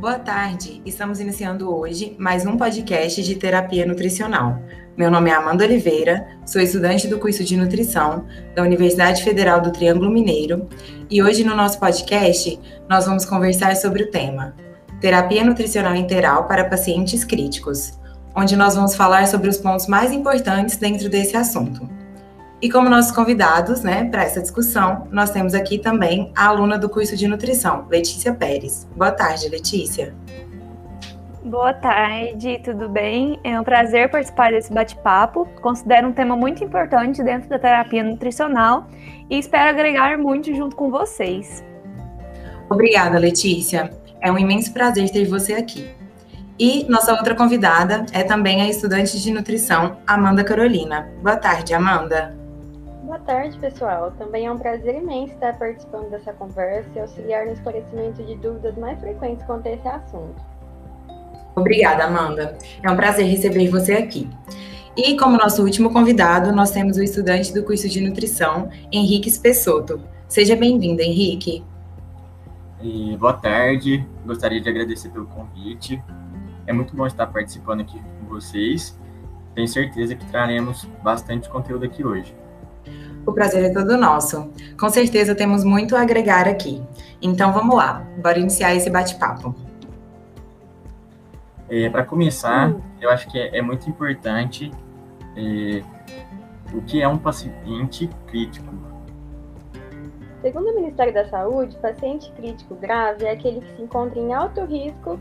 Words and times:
Boa 0.00 0.18
tarde, 0.18 0.80
estamos 0.86 1.20
iniciando 1.20 1.70
hoje 1.76 2.16
mais 2.18 2.46
um 2.46 2.56
podcast 2.56 3.22
de 3.22 3.34
terapia 3.34 3.84
nutricional. 3.84 4.58
Meu 4.96 5.10
nome 5.10 5.28
é 5.28 5.34
Amanda 5.34 5.62
Oliveira, 5.62 6.26
sou 6.46 6.62
estudante 6.62 7.06
do 7.06 7.18
curso 7.18 7.44
de 7.44 7.54
nutrição 7.54 8.24
da 8.54 8.62
Universidade 8.62 9.22
Federal 9.22 9.60
do 9.60 9.70
Triângulo 9.70 10.10
Mineiro 10.10 10.66
e 11.10 11.22
hoje 11.22 11.44
no 11.44 11.54
nosso 11.54 11.78
podcast 11.78 12.58
nós 12.88 13.04
vamos 13.04 13.26
conversar 13.26 13.76
sobre 13.76 14.04
o 14.04 14.10
tema 14.10 14.54
Terapia 15.02 15.44
Nutricional 15.44 15.94
Integral 15.94 16.48
para 16.48 16.64
Pacientes 16.64 17.22
Críticos, 17.22 17.92
onde 18.34 18.56
nós 18.56 18.76
vamos 18.76 18.94
falar 18.94 19.28
sobre 19.28 19.50
os 19.50 19.58
pontos 19.58 19.86
mais 19.86 20.12
importantes 20.12 20.78
dentro 20.78 21.10
desse 21.10 21.36
assunto. 21.36 21.99
E 22.62 22.70
como 22.70 22.90
nossos 22.90 23.10
convidados, 23.10 23.82
né, 23.82 24.04
para 24.04 24.22
essa 24.22 24.40
discussão, 24.40 25.08
nós 25.10 25.30
temos 25.30 25.54
aqui 25.54 25.78
também 25.78 26.30
a 26.36 26.48
aluna 26.48 26.78
do 26.78 26.90
curso 26.90 27.16
de 27.16 27.26
nutrição, 27.26 27.86
Letícia 27.88 28.34
Pérez. 28.34 28.86
Boa 28.94 29.10
tarde, 29.10 29.48
Letícia. 29.48 30.14
Boa 31.42 31.72
tarde, 31.72 32.60
tudo 32.62 32.86
bem? 32.86 33.40
É 33.42 33.58
um 33.58 33.64
prazer 33.64 34.10
participar 34.10 34.50
desse 34.50 34.70
bate-papo. 34.70 35.48
Considero 35.62 36.08
um 36.08 36.12
tema 36.12 36.36
muito 36.36 36.62
importante 36.62 37.22
dentro 37.22 37.48
da 37.48 37.58
terapia 37.58 38.04
nutricional 38.04 38.86
e 39.30 39.38
espero 39.38 39.70
agregar 39.70 40.18
muito 40.18 40.54
junto 40.54 40.76
com 40.76 40.90
vocês. 40.90 41.64
Obrigada, 42.68 43.18
Letícia. 43.18 43.90
É 44.20 44.30
um 44.30 44.38
imenso 44.38 44.70
prazer 44.74 45.08
ter 45.08 45.24
você 45.24 45.54
aqui. 45.54 45.88
E 46.58 46.84
nossa 46.90 47.12
outra 47.12 47.34
convidada 47.34 48.04
é 48.12 48.22
também 48.22 48.60
a 48.60 48.68
estudante 48.68 49.18
de 49.18 49.32
nutrição, 49.32 49.96
Amanda 50.06 50.44
Carolina. 50.44 51.10
Boa 51.22 51.38
tarde, 51.38 51.72
Amanda. 51.72 52.38
Boa 53.10 53.18
tarde, 53.18 53.58
pessoal. 53.58 54.12
Também 54.12 54.46
é 54.46 54.52
um 54.52 54.56
prazer 54.56 54.94
imenso 54.94 55.34
estar 55.34 55.58
participando 55.58 56.08
dessa 56.10 56.32
conversa 56.32 56.88
e 56.94 57.00
auxiliar 57.00 57.44
no 57.44 57.54
esclarecimento 57.54 58.22
de 58.22 58.36
dúvidas 58.36 58.78
mais 58.78 59.00
frequentes 59.00 59.44
quanto 59.46 59.66
a 59.66 59.72
esse 59.72 59.88
assunto. 59.88 60.40
Obrigada, 61.56 62.04
Amanda. 62.04 62.56
É 62.80 62.88
um 62.88 62.94
prazer 62.94 63.26
receber 63.26 63.68
você 63.68 63.94
aqui. 63.94 64.30
E 64.96 65.16
como 65.16 65.36
nosso 65.36 65.60
último 65.64 65.92
convidado, 65.92 66.52
nós 66.52 66.70
temos 66.70 66.98
o 66.98 67.02
estudante 67.02 67.52
do 67.52 67.64
curso 67.64 67.88
de 67.88 68.00
nutrição, 68.00 68.70
Henrique 68.92 69.28
Spessoto. 69.28 70.00
Seja 70.28 70.54
bem-vindo, 70.54 71.02
Henrique. 71.02 71.64
E 72.80 73.16
boa 73.16 73.32
tarde, 73.32 74.06
gostaria 74.24 74.60
de 74.60 74.68
agradecer 74.68 75.08
pelo 75.08 75.26
convite. 75.26 76.00
É 76.64 76.72
muito 76.72 76.94
bom 76.94 77.08
estar 77.08 77.26
participando 77.26 77.80
aqui 77.80 78.00
com 78.20 78.26
vocês. 78.28 78.96
Tenho 79.52 79.66
certeza 79.66 80.14
que 80.14 80.24
traremos 80.26 80.84
bastante 81.02 81.48
conteúdo 81.48 81.84
aqui 81.84 82.06
hoje. 82.06 82.38
O 83.26 83.32
prazer 83.32 83.64
é 83.64 83.70
todo 83.70 83.96
nosso. 83.96 84.50
Com 84.78 84.88
certeza 84.88 85.34
temos 85.34 85.64
muito 85.64 85.94
a 85.96 86.02
agregar 86.02 86.48
aqui. 86.48 86.82
Então 87.20 87.52
vamos 87.52 87.76
lá, 87.76 88.06
bora 88.22 88.38
iniciar 88.38 88.74
esse 88.74 88.90
bate-papo. 88.90 89.54
É, 91.68 91.88
Para 91.88 92.04
começar, 92.04 92.70
hum. 92.70 92.80
eu 93.00 93.10
acho 93.10 93.28
que 93.28 93.38
é, 93.38 93.58
é 93.58 93.62
muito 93.62 93.88
importante 93.88 94.70
é, 95.36 95.82
o 96.74 96.82
que 96.82 97.00
é 97.00 97.06
um 97.06 97.18
paciente 97.18 98.08
crítico. 98.26 98.74
Segundo 100.42 100.70
o 100.70 100.74
Ministério 100.74 101.12
da 101.12 101.28
Saúde, 101.28 101.76
paciente 101.76 102.32
crítico 102.32 102.74
grave 102.74 103.26
é 103.26 103.32
aquele 103.32 103.60
que 103.60 103.76
se 103.76 103.82
encontra 103.82 104.18
em 104.18 104.32
alto 104.32 104.64
risco 104.64 105.20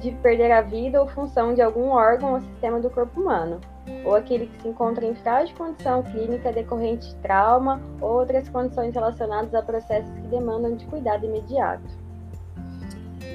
de 0.00 0.12
perder 0.12 0.52
a 0.52 0.62
vida 0.62 1.00
ou 1.00 1.08
função 1.08 1.52
de 1.52 1.60
algum 1.60 1.88
órgão 1.90 2.34
ou 2.34 2.40
sistema 2.40 2.80
do 2.80 2.88
corpo 2.88 3.20
humano, 3.20 3.60
ou 4.04 4.14
aquele 4.14 4.46
que 4.46 4.62
se 4.62 4.68
encontra 4.68 5.04
em 5.04 5.14
frágil 5.14 5.54
condição 5.56 6.02
clínica 6.02 6.52
decorrente 6.52 7.08
de 7.08 7.14
trauma 7.16 7.80
ou 8.00 8.20
outras 8.20 8.48
condições 8.48 8.94
relacionadas 8.94 9.54
a 9.54 9.62
processos 9.62 10.10
que 10.14 10.26
demandam 10.28 10.76
de 10.76 10.84
cuidado 10.86 11.24
imediato. 11.26 12.00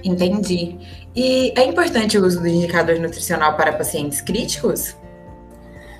Entendi. 0.03 0.77
E 1.15 1.53
é 1.57 1.65
importante 1.65 2.17
o 2.17 2.25
uso 2.25 2.39
do 2.39 2.47
indicador 2.47 2.99
nutricional 2.99 3.55
para 3.55 3.73
pacientes 3.73 4.21
críticos? 4.21 4.95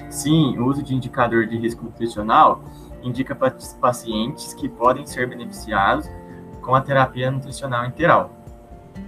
Sim, 0.09 0.57
o 0.57 0.65
uso 0.67 0.83
de 0.83 0.93
indicador 0.93 1.47
de 1.47 1.57
risco 1.57 1.83
nutricional 1.83 2.63
indica 3.01 3.35
pacientes 3.81 4.53
que 4.53 4.69
podem 4.69 5.05
ser 5.05 5.27
beneficiados 5.27 6.07
com 6.61 6.73
a 6.75 6.81
terapia 6.81 7.29
nutricional 7.29 7.85
integral. 7.85 8.31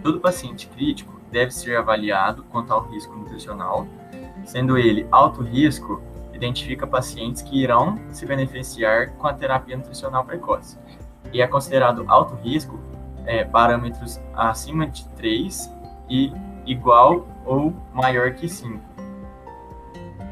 Todo 0.03 0.19
paciente 0.19 0.67
crítico 0.67 1.19
deve 1.31 1.51
ser 1.51 1.75
avaliado 1.77 2.43
quanto 2.51 2.73
ao 2.73 2.87
risco 2.89 3.15
nutricional, 3.15 3.87
sendo 4.47 4.77
ele 4.77 5.05
alto 5.11 5.43
risco, 5.43 6.01
identifica 6.33 6.87
pacientes 6.87 7.41
que 7.41 7.61
irão 7.61 7.99
se 8.09 8.25
beneficiar 8.25 9.09
com 9.11 9.27
a 9.27 9.33
terapia 9.33 9.75
nutricional 9.75 10.23
precoce. 10.23 10.77
E 11.33 11.41
é 11.41 11.47
considerado 11.47 12.05
alto 12.07 12.35
risco 12.35 12.79
é, 13.25 13.43
parâmetros 13.43 14.21
acima 14.33 14.87
de 14.87 15.05
3 15.09 15.69
e 16.09 16.31
igual 16.65 17.27
ou 17.45 17.73
maior 17.93 18.33
que 18.33 18.47
5. 18.47 18.79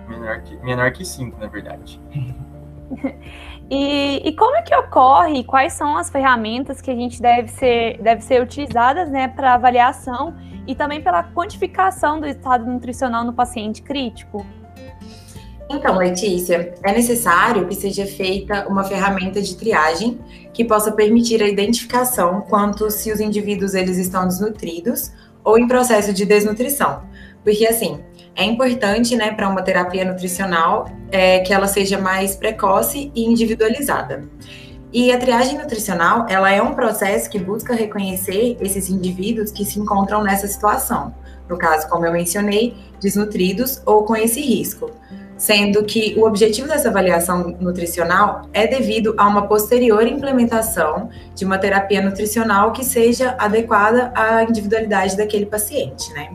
Menor 0.07 0.41
que, 0.41 0.55
menor 0.57 0.91
que 0.93 1.03
5, 1.03 1.37
na 1.37 1.47
verdade. 1.47 1.99
E, 3.69 4.21
e, 4.23 4.35
como 4.35 4.55
é 4.55 4.61
que 4.61 4.75
ocorre? 4.75 5.43
Quais 5.43 5.73
são 5.73 5.97
as 5.97 6.09
ferramentas 6.09 6.81
que 6.81 6.91
a 6.91 6.95
gente 6.95 7.19
deve 7.19 7.47
ser, 7.49 7.99
deve 7.99 8.21
ser 8.21 8.41
utilizadas 8.41 9.09
né, 9.09 9.27
para 9.27 9.55
avaliação 9.55 10.35
e 10.67 10.75
também 10.75 11.01
pela 11.01 11.23
quantificação 11.23 12.19
do 12.19 12.27
estado 12.27 12.65
nutricional 12.65 13.23
no 13.23 13.33
paciente 13.33 13.81
crítico? 13.81 14.45
Então, 15.67 15.97
Letícia, 15.97 16.75
é 16.83 16.91
necessário 16.93 17.67
que 17.67 17.73
seja 17.73 18.05
feita 18.05 18.67
uma 18.67 18.83
ferramenta 18.83 19.41
de 19.41 19.55
triagem 19.57 20.19
que 20.53 20.63
possa 20.63 20.91
permitir 20.91 21.41
a 21.41 21.47
identificação 21.47 22.41
quanto 22.41 22.91
se 22.91 23.11
os 23.11 23.19
indivíduos 23.19 23.73
eles 23.73 23.97
estão 23.97 24.27
desnutridos 24.27 25.11
ou 25.43 25.57
em 25.57 25.67
processo 25.67 26.13
de 26.13 26.23
desnutrição. 26.23 27.03
Porque 27.43 27.65
assim, 27.65 27.99
é 28.35 28.43
importante, 28.43 29.15
né, 29.15 29.31
para 29.31 29.47
uma 29.47 29.61
terapia 29.61 30.03
nutricional 30.03 30.89
é, 31.11 31.39
que 31.39 31.53
ela 31.53 31.67
seja 31.67 31.97
mais 31.97 32.35
precoce 32.35 33.11
e 33.15 33.23
individualizada. 33.23 34.23
E 34.91 35.11
a 35.11 35.17
triagem 35.17 35.57
nutricional, 35.57 36.25
ela 36.29 36.51
é 36.51 36.61
um 36.61 36.73
processo 36.73 37.29
que 37.29 37.39
busca 37.39 37.73
reconhecer 37.73 38.57
esses 38.61 38.89
indivíduos 38.89 39.51
que 39.51 39.65
se 39.65 39.79
encontram 39.79 40.23
nessa 40.23 40.47
situação. 40.47 41.13
No 41.49 41.57
caso, 41.57 41.87
como 41.89 42.05
eu 42.05 42.11
mencionei, 42.11 42.75
desnutridos 42.99 43.81
ou 43.85 44.03
com 44.03 44.15
esse 44.15 44.41
risco. 44.41 44.89
Sendo 45.37 45.83
que 45.83 46.15
o 46.17 46.25
objetivo 46.25 46.67
dessa 46.67 46.87
avaliação 46.87 47.57
nutricional 47.59 48.43
é 48.53 48.65
devido 48.67 49.13
a 49.17 49.27
uma 49.27 49.47
posterior 49.47 50.07
implementação 50.07 51.09
de 51.35 51.43
uma 51.43 51.57
terapia 51.57 52.01
nutricional 52.01 52.71
que 52.71 52.85
seja 52.85 53.35
adequada 53.37 54.13
à 54.15 54.43
individualidade 54.43 55.17
daquele 55.17 55.45
paciente, 55.45 56.11
né? 56.13 56.29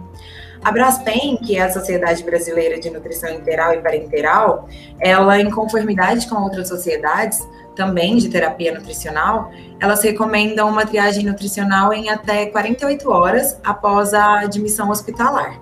A 0.63 0.71
Braskem, 0.71 1.39
que 1.39 1.57
é 1.57 1.63
a 1.63 1.73
Sociedade 1.73 2.23
Brasileira 2.23 2.79
de 2.79 2.91
Nutrição 2.91 3.31
Interal 3.31 3.73
e 3.73 3.79
Parenteral, 3.81 4.69
ela, 5.01 5.41
em 5.41 5.51
conformidade 5.51 6.29
com 6.29 6.37
outras 6.37 6.69
sociedades, 6.69 7.47
também 7.75 8.17
de 8.17 8.29
terapia 8.29 8.75
nutricional, 8.75 9.51
elas 9.81 10.03
recomendam 10.03 10.69
uma 10.69 10.85
triagem 10.85 11.25
nutricional 11.25 11.95
em 11.95 12.11
até 12.11 12.47
48 12.47 13.11
horas 13.11 13.59
após 13.65 14.13
a 14.13 14.41
admissão 14.41 14.91
hospitalar. 14.91 15.59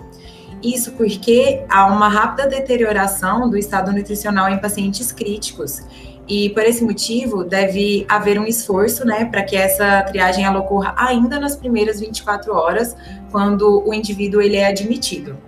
Isso 0.60 0.92
porque 0.92 1.64
há 1.68 1.86
uma 1.86 2.08
rápida 2.08 2.48
deterioração 2.48 3.48
do 3.48 3.56
estado 3.56 3.92
nutricional 3.92 4.48
em 4.48 4.58
pacientes 4.58 5.12
críticos. 5.12 5.82
E 6.28 6.50
por 6.50 6.62
esse 6.62 6.84
motivo, 6.84 7.42
deve 7.42 8.04
haver 8.08 8.38
um 8.38 8.44
esforço 8.44 9.04
né, 9.04 9.24
para 9.24 9.42
que 9.42 9.56
essa 9.56 10.02
triagem 10.02 10.44
ela 10.44 10.58
ocorra 10.58 10.94
ainda 10.96 11.40
nas 11.40 11.56
primeiras 11.56 12.00
24 12.00 12.54
horas, 12.54 12.94
quando 13.30 13.82
o 13.86 13.94
indivíduo 13.94 14.42
ele 14.42 14.56
é 14.56 14.66
admitido. 14.66 15.38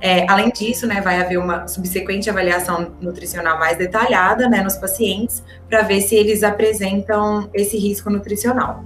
É, 0.00 0.26
além 0.30 0.50
disso, 0.50 0.86
né, 0.86 1.00
vai 1.00 1.20
haver 1.20 1.38
uma 1.38 1.66
subsequente 1.68 2.28
avaliação 2.28 2.92
nutricional 3.00 3.58
mais 3.58 3.76
detalhada 3.76 4.48
né, 4.48 4.62
nos 4.62 4.76
pacientes, 4.76 5.42
para 5.68 5.82
ver 5.82 6.00
se 6.00 6.14
eles 6.14 6.42
apresentam 6.42 7.48
esse 7.52 7.76
risco 7.76 8.08
nutricional. 8.08 8.84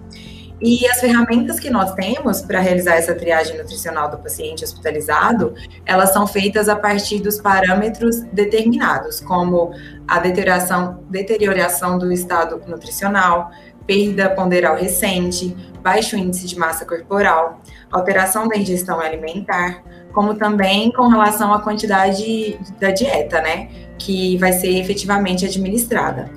E 0.60 0.88
as 0.88 0.99
ferramentas 0.99 1.60
que 1.60 1.70
nós 1.70 1.93
temos 1.94 2.43
para 2.43 2.58
realizar 2.58 2.96
essa 2.96 3.14
triagem 3.14 3.56
nutricional 3.56 4.10
do 4.10 4.19
paciente 4.19 4.64
hospitalizado, 4.64 5.55
elas 5.87 6.12
são 6.12 6.26
feitas 6.26 6.69
a 6.69 6.75
partir 6.75 7.20
dos 7.20 7.40
parâmetros 7.40 8.22
determinados, 8.32 9.20
como 9.20 9.70
a 10.06 10.19
deterioração, 10.19 11.05
deterioração 11.08 11.96
do 11.96 12.10
estado 12.10 12.60
nutricional, 12.66 13.52
perda 13.87 14.31
ponderal 14.31 14.76
recente, 14.76 15.56
baixo 15.81 16.16
índice 16.16 16.46
de 16.46 16.58
massa 16.58 16.84
corporal, 16.84 17.60
alteração 17.93 18.49
da 18.49 18.56
ingestão 18.56 19.00
alimentar, 19.00 19.84
como 20.12 20.34
também 20.34 20.90
com 20.90 21.06
relação 21.06 21.55
à 21.55 21.62
quantidade 21.62 22.58
da 22.81 22.90
dieta, 22.90 23.40
né, 23.40 23.69
que 23.96 24.37
vai 24.38 24.52
ser 24.52 24.76
efetivamente 24.76 25.44
administrada 25.44 26.28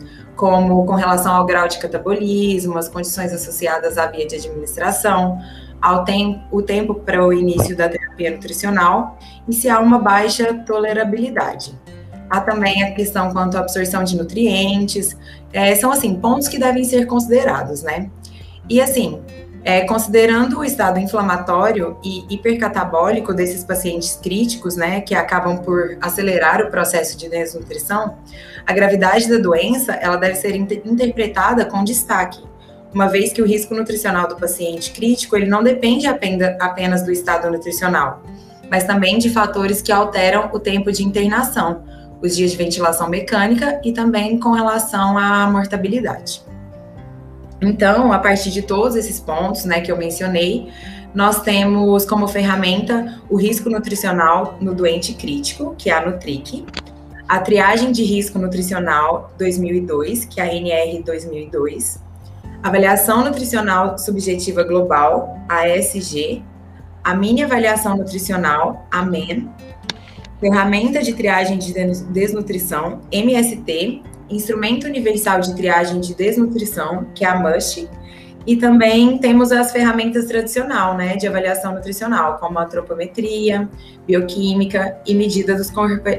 como 0.41 0.87
com 0.87 0.95
relação 0.95 1.35
ao 1.35 1.45
grau 1.45 1.67
de 1.67 1.77
catabolismo, 1.77 2.75
as 2.75 2.89
condições 2.89 3.31
associadas 3.31 3.95
à 3.95 4.07
via 4.07 4.25
de 4.25 4.37
administração, 4.37 5.39
ao 5.79 6.03
tempo, 6.03 6.41
o 6.49 6.63
tempo 6.63 6.95
para 6.95 7.23
o 7.23 7.31
início 7.31 7.77
da 7.77 7.87
terapia 7.87 8.31
nutricional 8.31 9.19
e 9.47 9.53
se 9.53 9.69
há 9.69 9.79
uma 9.79 9.99
baixa 9.99 10.51
tolerabilidade. 10.65 11.79
Há 12.27 12.41
também 12.41 12.81
a 12.81 12.91
questão 12.91 13.31
quanto 13.31 13.55
à 13.55 13.59
absorção 13.59 14.03
de 14.03 14.17
nutrientes, 14.17 15.15
é, 15.53 15.75
são 15.75 15.91
assim 15.91 16.15
pontos 16.15 16.47
que 16.47 16.57
devem 16.57 16.83
ser 16.85 17.05
considerados, 17.05 17.83
né? 17.83 18.09
E 18.67 18.81
assim, 18.81 19.21
É, 19.63 19.81
considerando 19.81 20.59
o 20.59 20.63
estado 20.63 20.99
inflamatório 20.99 21.97
e 22.03 22.25
hipercatabólico 22.33 23.31
desses 23.31 23.63
pacientes 23.63 24.15
críticos, 24.21 24.75
né, 24.75 25.01
que 25.01 25.13
acabam 25.13 25.59
por 25.59 25.97
acelerar 26.01 26.61
o 26.61 26.71
processo 26.71 27.15
de 27.15 27.29
desnutrição, 27.29 28.17
a 28.65 28.73
gravidade 28.73 29.29
da 29.29 29.37
doença 29.37 29.93
ela 29.93 30.15
deve 30.15 30.35
ser 30.35 30.55
inter 30.55 30.81
interpretada 30.83 31.63
com 31.65 31.83
destaque, 31.83 32.39
uma 32.91 33.07
vez 33.07 33.31
que 33.31 33.41
o 33.41 33.45
risco 33.45 33.75
nutricional 33.75 34.27
do 34.27 34.35
paciente 34.35 34.91
crítico 34.91 35.35
ele 35.35 35.45
não 35.45 35.63
depende 35.63 36.07
apenas 36.07 37.03
do 37.03 37.11
estado 37.11 37.49
nutricional, 37.49 38.23
mas 38.69 38.83
também 38.83 39.19
de 39.19 39.29
fatores 39.29 39.79
que 39.79 39.91
alteram 39.91 40.49
o 40.51 40.59
tempo 40.59 40.91
de 40.91 41.03
internação, 41.03 41.83
os 42.19 42.35
dias 42.35 42.51
de 42.51 42.57
ventilação 42.57 43.07
mecânica 43.07 43.79
e 43.83 43.91
também 43.91 44.39
com 44.39 44.51
relação 44.51 45.17
à 45.17 45.47
mortabilidade. 45.47 46.50
Então, 47.61 48.11
a 48.11 48.17
partir 48.17 48.49
de 48.49 48.63
todos 48.63 48.95
esses 48.95 49.19
pontos, 49.19 49.65
né, 49.65 49.81
que 49.81 49.91
eu 49.91 49.97
mencionei, 49.97 50.71
nós 51.13 51.41
temos 51.41 52.05
como 52.05 52.27
ferramenta 52.27 53.21
o 53.29 53.35
risco 53.35 53.69
nutricional 53.69 54.57
no 54.59 54.73
doente 54.73 55.13
crítico, 55.13 55.75
que 55.77 55.89
é 55.89 55.93
a 55.93 56.05
Nutric, 56.05 56.65
a 57.27 57.39
triagem 57.39 57.91
de 57.91 58.03
risco 58.03 58.39
nutricional 58.39 59.31
2002, 59.37 60.25
que 60.25 60.41
é 60.41 60.43
a 60.43 60.55
NR 60.55 61.03
2002, 61.03 61.99
avaliação 62.63 63.23
nutricional 63.23 63.97
subjetiva 63.97 64.63
global, 64.63 65.37
ASG, 65.47 66.43
a 67.03 67.13
mini 67.13 67.43
avaliação 67.43 67.95
nutricional, 67.95 68.87
a 68.91 69.03
MEN, 69.03 69.49
ferramenta 70.39 71.01
de 71.01 71.13
triagem 71.13 71.57
de 71.57 71.73
desnutrição, 71.73 73.01
MST, 73.11 74.01
instrumento 74.31 74.85
universal 74.85 75.39
de 75.39 75.55
triagem 75.55 75.99
de 75.99 76.13
desnutrição, 76.13 77.05
que 77.13 77.25
é 77.25 77.27
a 77.27 77.39
MUSH, 77.39 77.87
e 78.45 78.55
também 78.55 79.17
temos 79.19 79.51
as 79.51 79.71
ferramentas 79.71 80.25
tradicional, 80.25 80.97
né, 80.97 81.15
de 81.15 81.27
avaliação 81.27 81.73
nutricional, 81.73 82.37
como 82.39 82.57
a 82.57 82.65
tropometria, 82.65 83.69
bioquímica 84.07 84.97
e 85.05 85.13
medida 85.13 85.55
dos 85.55 85.71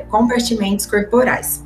compartimentos 0.08 0.86
corporais, 0.86 1.64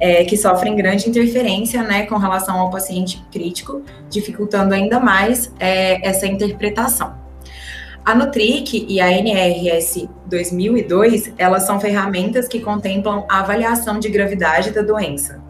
é, 0.00 0.24
que 0.24 0.36
sofrem 0.36 0.74
grande 0.76 1.08
interferência, 1.08 1.82
né, 1.82 2.06
com 2.06 2.16
relação 2.16 2.58
ao 2.58 2.70
paciente 2.70 3.22
crítico, 3.30 3.82
dificultando 4.08 4.72
ainda 4.72 4.98
mais 4.98 5.52
é, 5.58 6.06
essa 6.08 6.26
interpretação. 6.26 7.14
A 8.04 8.14
Nutric 8.14 8.86
e 8.88 9.02
a 9.02 9.12
NRS 9.12 10.08
2002, 10.24 11.34
elas 11.36 11.64
são 11.64 11.78
ferramentas 11.78 12.48
que 12.48 12.60
contemplam 12.60 13.26
a 13.28 13.40
avaliação 13.40 13.98
de 13.98 14.08
gravidade 14.08 14.70
da 14.70 14.80
doença. 14.80 15.42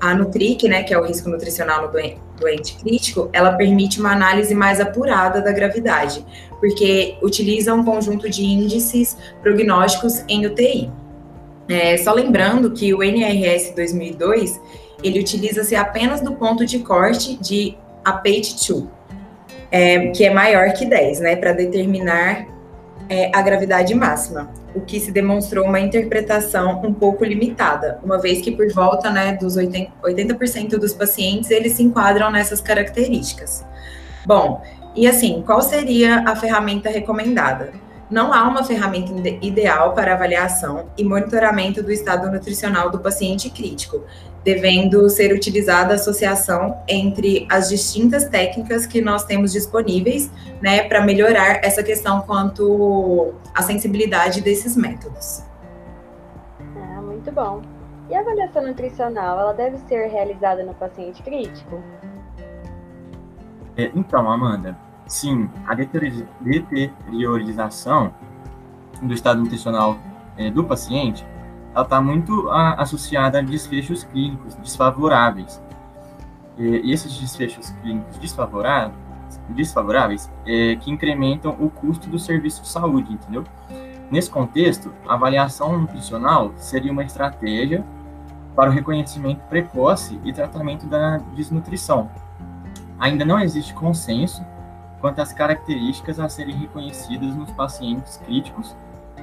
A 0.00 0.14
Nutric, 0.14 0.66
né, 0.66 0.82
que 0.82 0.94
é 0.94 0.98
o 0.98 1.04
risco 1.04 1.28
nutricional 1.28 1.82
no 1.82 1.92
doente 2.38 2.74
crítico, 2.76 3.28
ela 3.32 3.52
permite 3.52 4.00
uma 4.00 4.12
análise 4.12 4.54
mais 4.54 4.80
apurada 4.80 5.42
da 5.42 5.52
gravidade, 5.52 6.24
porque 6.58 7.16
utiliza 7.22 7.74
um 7.74 7.84
conjunto 7.84 8.28
de 8.30 8.42
índices 8.42 9.16
prognósticos 9.42 10.24
em 10.26 10.46
UTI. 10.46 10.90
É, 11.68 11.98
só 11.98 12.12
lembrando 12.12 12.70
que 12.70 12.94
o 12.94 13.02
NRS 13.02 13.74
2002, 13.76 14.60
ele 15.04 15.20
utiliza-se 15.20 15.76
apenas 15.76 16.20
do 16.20 16.32
ponto 16.32 16.64
de 16.64 16.78
corte 16.80 17.36
de 17.36 17.76
APATE-2, 18.04 18.86
é, 19.70 20.08
que 20.08 20.24
é 20.24 20.30
maior 20.32 20.72
que 20.72 20.86
10, 20.86 21.20
né, 21.20 21.36
para 21.36 21.52
determinar 21.52 22.46
é, 23.10 23.28
a 23.34 23.42
gravidade 23.42 23.92
máxima, 23.92 24.48
o 24.72 24.80
que 24.80 25.00
se 25.00 25.10
demonstrou 25.10 25.66
uma 25.66 25.80
interpretação 25.80 26.80
um 26.84 26.94
pouco 26.94 27.24
limitada, 27.24 27.98
uma 28.04 28.20
vez 28.20 28.40
que 28.40 28.52
por 28.52 28.72
volta 28.72 29.10
né, 29.10 29.36
dos 29.36 29.56
80%, 29.56 29.90
80 30.00 30.78
dos 30.78 30.94
pacientes 30.94 31.50
eles 31.50 31.72
se 31.72 31.82
enquadram 31.82 32.30
nessas 32.30 32.60
características. 32.60 33.66
Bom, 34.24 34.62
e 34.94 35.08
assim, 35.08 35.42
qual 35.44 35.60
seria 35.60 36.22
a 36.24 36.36
ferramenta 36.36 36.88
recomendada? 36.88 37.72
Não 38.08 38.32
há 38.32 38.44
uma 38.44 38.62
ferramenta 38.62 39.12
ideal 39.44 39.92
para 39.92 40.14
avaliação 40.14 40.86
e 40.96 41.02
monitoramento 41.02 41.82
do 41.82 41.90
estado 41.90 42.30
nutricional 42.30 42.90
do 42.90 43.00
paciente 43.00 43.50
crítico, 43.50 44.04
devendo 44.44 45.08
ser 45.10 45.34
utilizada 45.34 45.92
a 45.92 45.96
associação 45.96 46.80
entre 46.88 47.46
as 47.50 47.68
distintas 47.68 48.28
técnicas 48.28 48.86
que 48.86 49.00
nós 49.00 49.24
temos 49.24 49.50
disponíveis, 49.52 50.30
né, 50.60 50.84
para 50.84 51.04
melhorar 51.04 51.64
essa 51.64 51.82
questão 51.82 52.20
quanto 52.22 53.34
à 53.54 53.62
sensibilidade 53.62 54.40
desses 54.40 54.76
métodos. 54.76 55.42
Ah, 56.76 57.02
muito 57.02 57.32
bom. 57.32 57.60
E 58.08 58.14
a 58.14 58.20
avaliação 58.20 58.64
nutricional, 58.66 59.38
ela 59.38 59.52
deve 59.52 59.76
ser 59.88 60.08
realizada 60.08 60.64
no 60.64 60.72
paciente 60.74 61.22
crítico? 61.22 61.82
É, 63.76 63.90
então, 63.94 64.28
Amanda, 64.30 64.76
sim, 65.06 65.50
a 65.66 65.74
deteriorização 65.74 68.14
do 69.00 69.14
estado 69.14 69.40
nutricional 69.40 69.96
é, 70.36 70.50
do 70.50 70.64
paciente 70.64 71.24
ela 71.74 71.84
está 71.84 72.00
muito 72.00 72.48
a, 72.50 72.74
associada 72.74 73.38
a 73.38 73.42
desfechos 73.42 74.04
clínicos 74.04 74.54
desfavoráveis. 74.56 75.62
E, 76.58 76.92
esses 76.92 77.16
desfechos 77.18 77.70
clínicos 77.82 78.18
desfavoráveis, 78.18 78.98
desfavoráveis 79.50 80.30
é, 80.46 80.76
que 80.76 80.90
incrementam 80.90 81.56
o 81.60 81.70
custo 81.70 82.08
do 82.08 82.18
serviço 82.18 82.62
de 82.62 82.68
saúde, 82.68 83.12
entendeu? 83.12 83.44
Nesse 84.10 84.28
contexto, 84.28 84.92
a 85.06 85.14
avaliação 85.14 85.78
nutricional 85.78 86.52
seria 86.56 86.90
uma 86.90 87.04
estratégia 87.04 87.84
para 88.56 88.68
o 88.68 88.72
reconhecimento 88.72 89.40
precoce 89.48 90.20
e 90.24 90.32
tratamento 90.32 90.86
da 90.86 91.18
desnutrição. 91.36 92.10
Ainda 92.98 93.24
não 93.24 93.38
existe 93.38 93.72
consenso 93.72 94.44
quanto 95.00 95.22
às 95.22 95.32
características 95.32 96.18
a 96.18 96.28
serem 96.28 96.56
reconhecidas 96.56 97.34
nos 97.36 97.50
pacientes 97.52 98.16
críticos 98.18 98.76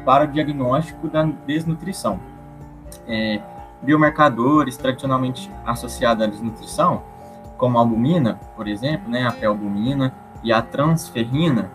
para 0.05 0.23
o 0.23 0.27
diagnóstico 0.27 1.09
da 1.09 1.23
desnutrição 1.45 2.17
é, 3.07 3.41
biomarcadores 3.81 4.77
tradicionalmente 4.77 5.51
associados 5.65 6.23
à 6.23 6.27
desnutrição, 6.27 7.03
como 7.57 7.77
a 7.77 7.81
albumina, 7.81 8.39
por 8.55 8.67
exemplo, 8.67 9.09
né, 9.09 9.27
a 9.27 9.31
pré-albumina 9.31 10.13
e 10.43 10.51
a 10.51 10.61
transferrina, 10.61 11.71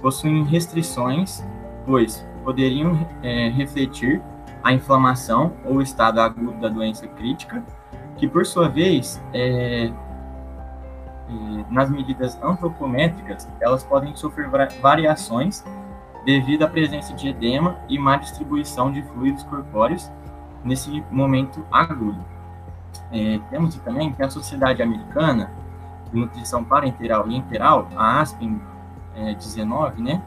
possuem 0.00 0.44
restrições, 0.44 1.44
pois 1.86 2.26
poderiam 2.44 3.06
é, 3.22 3.48
refletir 3.48 4.20
a 4.62 4.72
inflamação 4.72 5.52
ou 5.64 5.80
estado 5.80 6.20
agudo 6.20 6.60
da 6.60 6.68
doença 6.68 7.06
crítica, 7.06 7.62
que 8.16 8.26
por 8.28 8.44
sua 8.46 8.68
vez, 8.68 9.22
é, 9.32 9.86
é, 9.86 9.92
nas 11.70 11.90
medidas 11.90 12.40
antropométricas, 12.42 13.48
elas 13.60 13.82
podem 13.84 14.14
sofrer 14.16 14.48
variações 14.80 15.64
devido 16.24 16.62
à 16.62 16.68
presença 16.68 17.12
de 17.14 17.28
edema 17.28 17.78
e 17.88 17.98
má 17.98 18.16
distribuição 18.16 18.92
de 18.92 19.02
fluidos 19.02 19.42
corpóreos 19.44 20.10
nesse 20.64 21.02
momento 21.10 21.64
agudo. 21.70 22.22
É, 23.10 23.40
temos 23.50 23.74
também 23.76 24.12
que 24.12 24.22
a 24.22 24.30
Sociedade 24.30 24.82
Americana 24.82 25.50
de 26.10 26.18
Nutrição 26.18 26.62
Parenteral 26.62 27.28
e 27.28 27.36
Enteral, 27.36 27.88
a 27.96 28.20
ASPEN 28.20 28.60
é, 29.14 29.34
19, 29.34 30.02
né, 30.02 30.22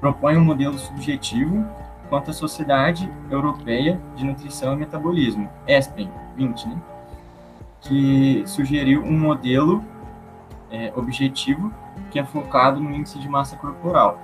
propõe 0.00 0.36
um 0.36 0.44
modelo 0.44 0.78
subjetivo 0.78 1.66
quanto 2.08 2.30
à 2.30 2.34
Sociedade 2.34 3.10
Europeia 3.30 4.00
de 4.16 4.24
Nutrição 4.24 4.72
e 4.72 4.76
Metabolismo, 4.76 5.48
ESPEN 5.66 6.10
20, 6.36 6.68
né, 6.68 6.82
que 7.80 8.42
sugeriu 8.46 9.02
um 9.02 9.18
modelo 9.18 9.82
é, 10.70 10.92
objetivo 10.96 11.72
que 12.10 12.18
é 12.18 12.24
focado 12.24 12.80
no 12.80 12.90
índice 12.94 13.18
de 13.18 13.28
massa 13.28 13.56
corporal, 13.56 14.20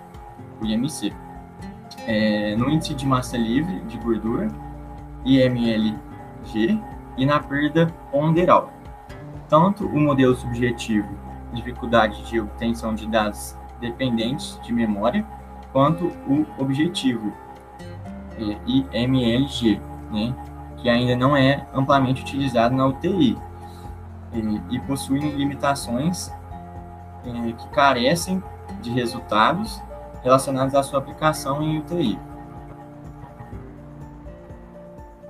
o 0.61 0.64
IMC, 0.64 1.12
é, 2.07 2.57
no 2.57 2.71
índice 2.71 2.95
de 2.95 3.07
massa 3.07 3.37
livre 3.37 3.81
de 3.81 3.99
gordura 3.99 4.49
IMLG 5.25 6.81
e 7.16 7.26
na 7.26 7.40
perda 7.40 7.87
ponderal. 8.11 8.73
Tanto 9.49 9.87
o 9.87 10.00
modelo 10.00 10.35
subjetivo, 10.35 11.09
dificuldade 11.52 12.23
de 12.28 12.40
obtenção 12.40 12.95
de 12.95 13.07
dados 13.07 13.57
dependentes 13.81 14.59
de 14.62 14.73
memória, 14.73 15.25
quanto 15.73 16.07
o 16.26 16.47
objetivo, 16.59 17.33
é, 18.38 18.59
IMLG, 18.66 19.81
né, 20.11 20.35
que 20.76 20.88
ainda 20.88 21.16
não 21.16 21.37
é 21.37 21.66
amplamente 21.75 22.23
utilizado 22.23 22.75
na 22.75 22.87
UTI 22.87 23.37
e, 24.33 24.76
e 24.76 24.81
possuem 24.81 25.31
limitações 25.31 26.33
é, 27.25 27.52
que 27.52 27.69
carecem 27.69 28.43
de 28.83 28.90
resultados 28.90 29.81
relacionados 30.23 30.75
à 30.75 30.83
sua 30.83 30.99
aplicação 30.99 31.62
em 31.62 31.78
UTI. 31.78 32.19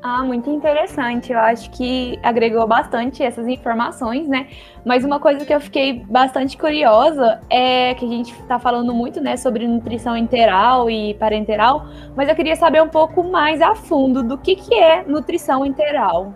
Ah, 0.07 0.23
muito 0.23 0.51
interessante. 0.51 1.33
Eu 1.33 1.39
acho 1.39 1.71
que 1.71 2.19
agregou 2.23 2.67
bastante 2.67 3.23
essas 3.23 3.49
informações, 3.49 4.29
né? 4.29 4.49
Mas 4.85 5.03
uma 5.03 5.19
coisa 5.19 5.47
que 5.47 5.55
eu 5.55 5.59
fiquei 5.59 6.05
bastante 6.05 6.59
curiosa 6.59 7.41
é 7.49 7.95
que 7.95 8.05
a 8.05 8.09
gente 8.09 8.35
está 8.35 8.59
falando 8.59 8.93
muito, 8.93 9.19
né, 9.19 9.39
sobre 9.39 9.67
nutrição 9.67 10.15
enteral 10.15 10.91
e 10.91 11.15
parenteral, 11.15 11.87
mas 12.15 12.29
eu 12.29 12.35
queria 12.35 12.55
saber 12.55 12.83
um 12.83 12.89
pouco 12.89 13.25
mais 13.25 13.63
a 13.63 13.75
fundo 13.75 14.23
do 14.23 14.37
que, 14.37 14.57
que 14.57 14.75
é 14.75 15.03
nutrição 15.05 15.65
enteral. 15.65 16.35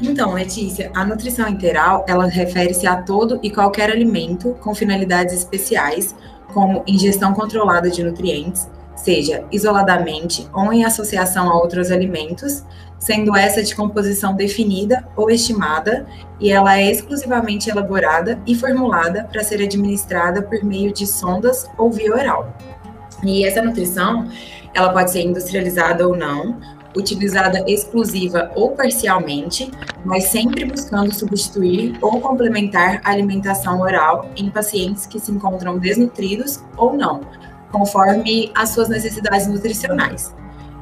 Então, 0.00 0.32
Letícia, 0.32 0.90
a 0.96 1.04
nutrição 1.04 1.48
integral, 1.48 2.04
ela 2.08 2.26
refere-se 2.26 2.88
a 2.88 3.00
todo 3.00 3.38
e 3.40 3.52
qualquer 3.52 3.88
alimento 3.88 4.56
com 4.60 4.74
finalidades 4.74 5.32
especiais, 5.32 6.12
como 6.52 6.82
ingestão 6.88 7.34
controlada 7.34 7.88
de 7.88 8.02
nutrientes, 8.02 8.68
seja 8.94 9.44
isoladamente 9.50 10.48
ou 10.52 10.72
em 10.72 10.84
associação 10.84 11.50
a 11.50 11.54
outros 11.54 11.90
alimentos, 11.90 12.64
sendo 12.98 13.36
essa 13.36 13.62
de 13.62 13.74
composição 13.74 14.34
definida 14.34 15.04
ou 15.16 15.30
estimada, 15.30 16.06
e 16.38 16.50
ela 16.50 16.78
é 16.78 16.90
exclusivamente 16.90 17.68
elaborada 17.68 18.40
e 18.46 18.54
formulada 18.54 19.24
para 19.24 19.42
ser 19.42 19.62
administrada 19.62 20.40
por 20.42 20.62
meio 20.62 20.92
de 20.92 21.06
sondas 21.06 21.68
ou 21.76 21.90
via 21.90 22.14
oral. 22.14 22.56
E 23.24 23.44
essa 23.44 23.62
nutrição, 23.62 24.28
ela 24.72 24.92
pode 24.92 25.10
ser 25.10 25.22
industrializada 25.22 26.06
ou 26.06 26.16
não, 26.16 26.60
utilizada 26.96 27.64
exclusiva 27.66 28.50
ou 28.54 28.72
parcialmente, 28.72 29.70
mas 30.04 30.24
sempre 30.24 30.64
buscando 30.64 31.12
substituir 31.12 31.96
ou 32.00 32.20
complementar 32.20 33.00
a 33.02 33.10
alimentação 33.10 33.80
oral 33.80 34.30
em 34.36 34.50
pacientes 34.50 35.06
que 35.06 35.18
se 35.18 35.32
encontram 35.32 35.78
desnutridos 35.78 36.62
ou 36.76 36.92
não, 36.94 37.22
conforme 37.72 38.52
as 38.54 38.68
suas 38.68 38.88
necessidades 38.88 39.48
nutricionais. 39.48 40.34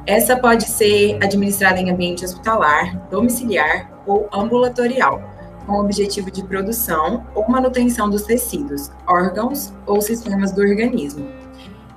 Essa 0.05 0.35
pode 0.35 0.65
ser 0.65 1.17
administrada 1.23 1.79
em 1.79 1.89
ambiente 1.89 2.25
hospitalar, 2.25 2.97
domiciliar 3.09 3.89
ou 4.05 4.27
ambulatorial, 4.33 5.21
com 5.65 5.73
o 5.73 5.79
objetivo 5.79 6.29
de 6.29 6.43
produção 6.43 7.25
ou 7.33 7.47
manutenção 7.49 8.09
dos 8.09 8.23
tecidos, 8.23 8.91
órgãos 9.07 9.71
ou 9.85 10.01
sistemas 10.01 10.51
do 10.51 10.61
organismo. 10.61 11.27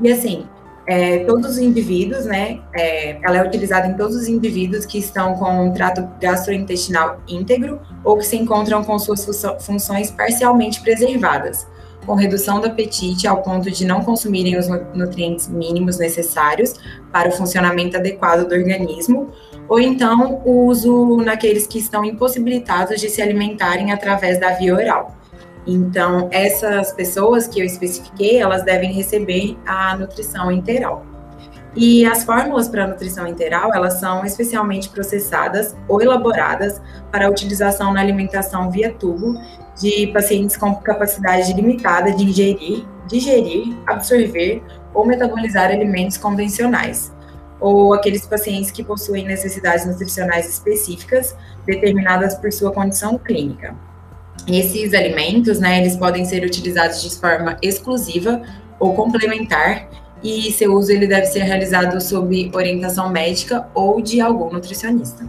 E 0.00 0.12
assim, 0.12 0.46
é, 0.86 1.24
todos 1.24 1.52
os 1.52 1.58
indivíduos, 1.58 2.26
né? 2.26 2.60
É, 2.74 3.18
ela 3.22 3.38
é 3.38 3.46
utilizada 3.46 3.86
em 3.86 3.94
todos 3.94 4.16
os 4.16 4.28
indivíduos 4.28 4.84
que 4.84 4.98
estão 4.98 5.34
com 5.34 5.66
um 5.66 5.72
trato 5.72 6.06
gastrointestinal 6.20 7.20
íntegro 7.26 7.80
ou 8.02 8.18
que 8.18 8.24
se 8.24 8.36
encontram 8.36 8.84
com 8.84 8.98
suas 8.98 9.26
funções 9.60 10.10
parcialmente 10.10 10.82
preservadas, 10.82 11.66
com 12.06 12.14
redução 12.14 12.61
do 12.61 12.66
apetite 12.66 13.26
ao 13.26 13.42
ponto 13.42 13.70
de 13.70 13.84
não 13.84 14.02
consumirem 14.02 14.58
os 14.58 14.68
nutrientes 14.94 15.49
mínimos 15.49 15.99
necessários 15.99 16.75
para 17.12 17.28
o 17.28 17.32
funcionamento 17.32 17.96
adequado 17.96 18.49
do 18.49 18.54
organismo, 18.54 19.30
ou 19.68 19.80
então 19.80 20.42
o 20.44 20.66
uso 20.66 21.16
naqueles 21.18 21.66
que 21.66 21.78
estão 21.78 22.04
impossibilitados 22.04 23.00
de 23.00 23.08
se 23.08 23.23
alimentarem 23.23 23.92
através 23.92 24.38
da 24.38 24.50
via 24.50 24.75
oral. 24.75 25.16
Então, 25.66 26.28
essas 26.30 26.92
pessoas 26.92 27.46
que 27.46 27.61
eu 27.61 27.64
especifiquei, 27.64 28.38
elas 28.38 28.62
devem 28.64 28.92
receber 28.92 29.56
a 29.66 29.96
nutrição 29.96 30.52
integral. 30.52 31.06
E 31.76 32.06
as 32.06 32.23
fórmulas 32.23 32.68
para 32.68 32.87
nutrição 32.87 33.26
integral, 33.26 33.75
elas 33.75 33.94
são 33.94 34.25
especialmente 34.25 34.90
processadas 34.90 35.75
ou 35.88 36.00
elaboradas 36.00 36.80
para 37.11 37.28
utilização 37.28 37.92
na 37.92 38.00
alimentação 38.00 38.70
via 38.70 38.92
tubo 38.92 39.40
de 39.80 40.06
pacientes 40.08 40.56
com 40.56 40.74
capacidade 40.76 41.52
limitada 41.52 42.12
de 42.12 42.24
ingerir, 42.24 42.86
digerir, 43.08 43.76
absorver 43.86 44.62
ou 44.92 45.04
metabolizar 45.06 45.70
alimentos 45.70 46.16
convencionais, 46.16 47.12
ou 47.60 47.92
aqueles 47.92 48.26
pacientes 48.26 48.70
que 48.70 48.84
possuem 48.84 49.24
necessidades 49.26 49.86
nutricionais 49.86 50.48
específicas 50.48 51.36
determinadas 51.66 52.34
por 52.34 52.52
sua 52.52 52.72
condição 52.72 53.18
clínica. 53.18 53.74
Esses 54.46 54.92
alimentos, 54.94 55.58
né, 55.58 55.80
eles 55.80 55.96
podem 55.96 56.24
ser 56.24 56.44
utilizados 56.44 57.02
de 57.02 57.18
forma 57.18 57.56
exclusiva 57.62 58.42
ou 58.78 58.94
complementar 58.94 59.88
e 60.22 60.50
seu 60.52 60.74
uso 60.74 60.90
ele 60.90 61.06
deve 61.06 61.26
ser 61.26 61.40
realizado 61.40 62.00
sob 62.00 62.50
orientação 62.54 63.10
médica 63.10 63.68
ou 63.74 64.00
de 64.00 64.20
algum 64.20 64.50
nutricionista. 64.50 65.28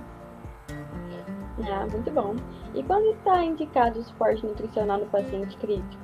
Ah, 1.63 1.85
muito 1.91 2.11
bom. 2.11 2.35
E 2.75 2.83
quando 2.83 3.05
está 3.15 3.43
indicado 3.43 3.99
o 3.99 4.03
suporte 4.03 4.45
nutricional 4.45 4.99
no 4.99 5.05
paciente 5.05 5.55
crítico? 5.57 6.03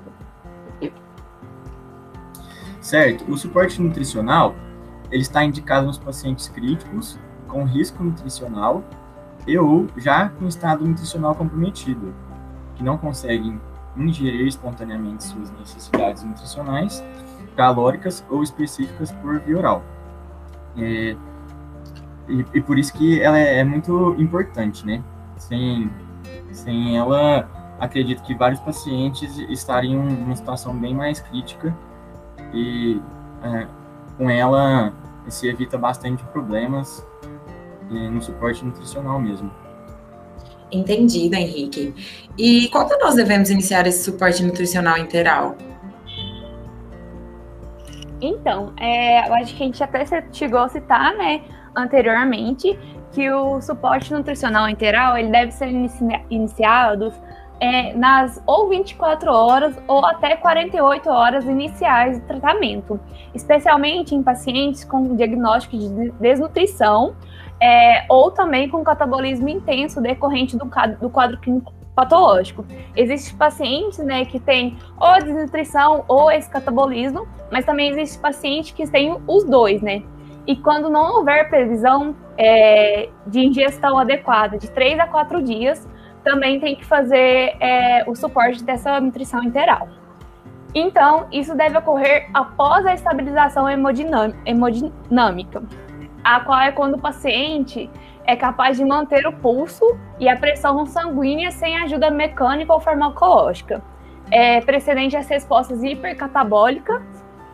Certo. 2.79 3.29
O 3.29 3.37
suporte 3.37 3.81
nutricional 3.81 4.55
ele 5.11 5.21
está 5.21 5.43
indicado 5.43 5.85
nos 5.85 5.97
pacientes 5.97 6.47
críticos 6.47 7.19
com 7.47 7.65
risco 7.65 8.01
nutricional 8.01 8.81
e 9.45 9.57
ou 9.57 9.87
já 9.97 10.29
com 10.29 10.47
estado 10.47 10.85
nutricional 10.85 11.35
comprometido, 11.35 12.13
que 12.75 12.83
não 12.83 12.97
conseguem 12.97 13.59
ingerir 13.97 14.47
espontaneamente 14.47 15.25
suas 15.25 15.51
necessidades 15.51 16.23
nutricionais, 16.23 17.03
calóricas 17.57 18.25
ou 18.29 18.41
específicas 18.41 19.11
por 19.11 19.39
via 19.41 19.57
oral. 19.57 19.83
É, 20.77 21.17
e, 22.29 22.45
e, 22.53 22.61
por 22.61 22.79
isso 22.79 22.93
que 22.93 23.21
ela 23.21 23.37
é, 23.37 23.59
é 23.59 23.63
muito 23.65 24.15
importante, 24.17 24.85
né? 24.85 25.03
Sem 25.35 25.91
sem 26.51 26.97
ela, 26.97 27.49
acredito 27.79 28.21
que 28.23 28.35
vários 28.35 28.59
pacientes 28.59 29.37
estariam 29.49 30.07
em 30.07 30.23
uma 30.23 30.35
situação 30.35 30.75
bem 30.75 30.93
mais 30.93 31.19
crítica 31.19 31.75
e 32.53 33.01
é, 33.43 33.67
com 34.17 34.29
ela 34.29 34.93
se 35.27 35.47
evita 35.47 35.77
bastante 35.77 36.23
problemas 36.25 37.05
no 37.89 38.21
suporte 38.21 38.63
nutricional 38.63 39.19
mesmo. 39.19 39.51
Entendido, 40.71 41.35
Henrique. 41.35 41.93
E 42.37 42.69
quando 42.69 42.97
nós 42.99 43.15
devemos 43.15 43.49
iniciar 43.49 43.85
esse 43.85 44.03
suporte 44.03 44.43
nutricional 44.43 44.97
integral? 44.97 45.57
Então, 48.21 48.71
é, 48.79 49.27
eu 49.27 49.33
acho 49.33 49.55
que 49.55 49.63
a 49.63 49.65
gente 49.65 49.83
até 49.83 50.05
chegou 50.31 50.59
a 50.59 50.69
citar, 50.69 51.13
né, 51.17 51.41
anteriormente, 51.75 52.79
que 53.11 53.29
o 53.31 53.61
suporte 53.61 54.13
nutricional 54.13 54.69
integral 54.69 55.17
ele 55.17 55.29
deve 55.29 55.51
ser 55.51 55.69
inici 55.69 56.03
iniciado 56.29 57.13
é, 57.59 57.93
nas 57.93 58.41
ou 58.45 58.69
24 58.69 59.31
horas 59.31 59.77
ou 59.87 60.03
até 60.03 60.35
48 60.35 61.09
horas 61.09 61.45
iniciais 61.45 62.19
de 62.19 62.25
tratamento, 62.25 62.99
especialmente 63.35 64.15
em 64.15 64.23
pacientes 64.23 64.83
com 64.83 65.15
diagnóstico 65.15 65.77
de 65.77 66.11
desnutrição 66.19 67.15
é, 67.61 68.03
ou 68.09 68.31
também 68.31 68.67
com 68.67 68.83
catabolismo 68.83 69.47
intenso 69.47 70.01
decorrente 70.01 70.57
do, 70.57 70.67
do 70.99 71.09
quadro 71.09 71.37
clínico 71.37 71.71
patológico. 71.95 72.65
Existem 72.95 73.37
pacientes 73.37 73.99
né, 73.99 74.25
que 74.25 74.39
têm 74.39 74.77
ou 74.99 75.21
desnutrição 75.23 76.03
ou 76.07 76.31
esse 76.31 76.49
catabolismo, 76.49 77.27
mas 77.51 77.63
também 77.63 77.91
existe 77.91 78.17
paciente 78.17 78.73
que 78.73 78.89
tem 78.89 79.15
os 79.27 79.43
dois, 79.43 79.81
né? 79.83 80.01
E 80.47 80.55
quando 80.55 80.89
não 80.89 81.17
houver 81.17 81.49
previsão 81.49 82.15
é, 82.37 83.09
de 83.27 83.39
ingestão 83.41 83.97
adequada 83.97 84.57
de 84.57 84.69
3 84.71 84.99
a 84.99 85.07
4 85.07 85.41
dias, 85.43 85.87
também 86.23 86.59
tem 86.59 86.75
que 86.75 86.85
fazer 86.85 87.55
é, 87.59 88.03
o 88.07 88.15
suporte 88.15 88.63
dessa 88.63 88.99
nutrição 88.99 89.43
integral. 89.43 89.87
Então, 90.73 91.27
isso 91.31 91.55
deve 91.55 91.77
ocorrer 91.77 92.29
após 92.33 92.85
a 92.85 92.93
estabilização 92.93 93.67
hemodinâmica, 93.69 95.63
a 96.23 96.39
qual 96.39 96.59
é 96.59 96.71
quando 96.71 96.95
o 96.95 96.99
paciente 96.99 97.89
é 98.25 98.35
capaz 98.35 98.77
de 98.77 98.85
manter 98.85 99.27
o 99.27 99.33
pulso 99.33 99.83
e 100.19 100.29
a 100.29 100.37
pressão 100.37 100.85
sanguínea 100.85 101.51
sem 101.51 101.77
ajuda 101.79 102.09
mecânica 102.09 102.71
ou 102.71 102.79
farmacológica, 102.79 103.81
é, 104.29 104.61
precedente 104.61 105.17
às 105.17 105.27
respostas 105.27 105.83
hipercatabólicas 105.83 107.01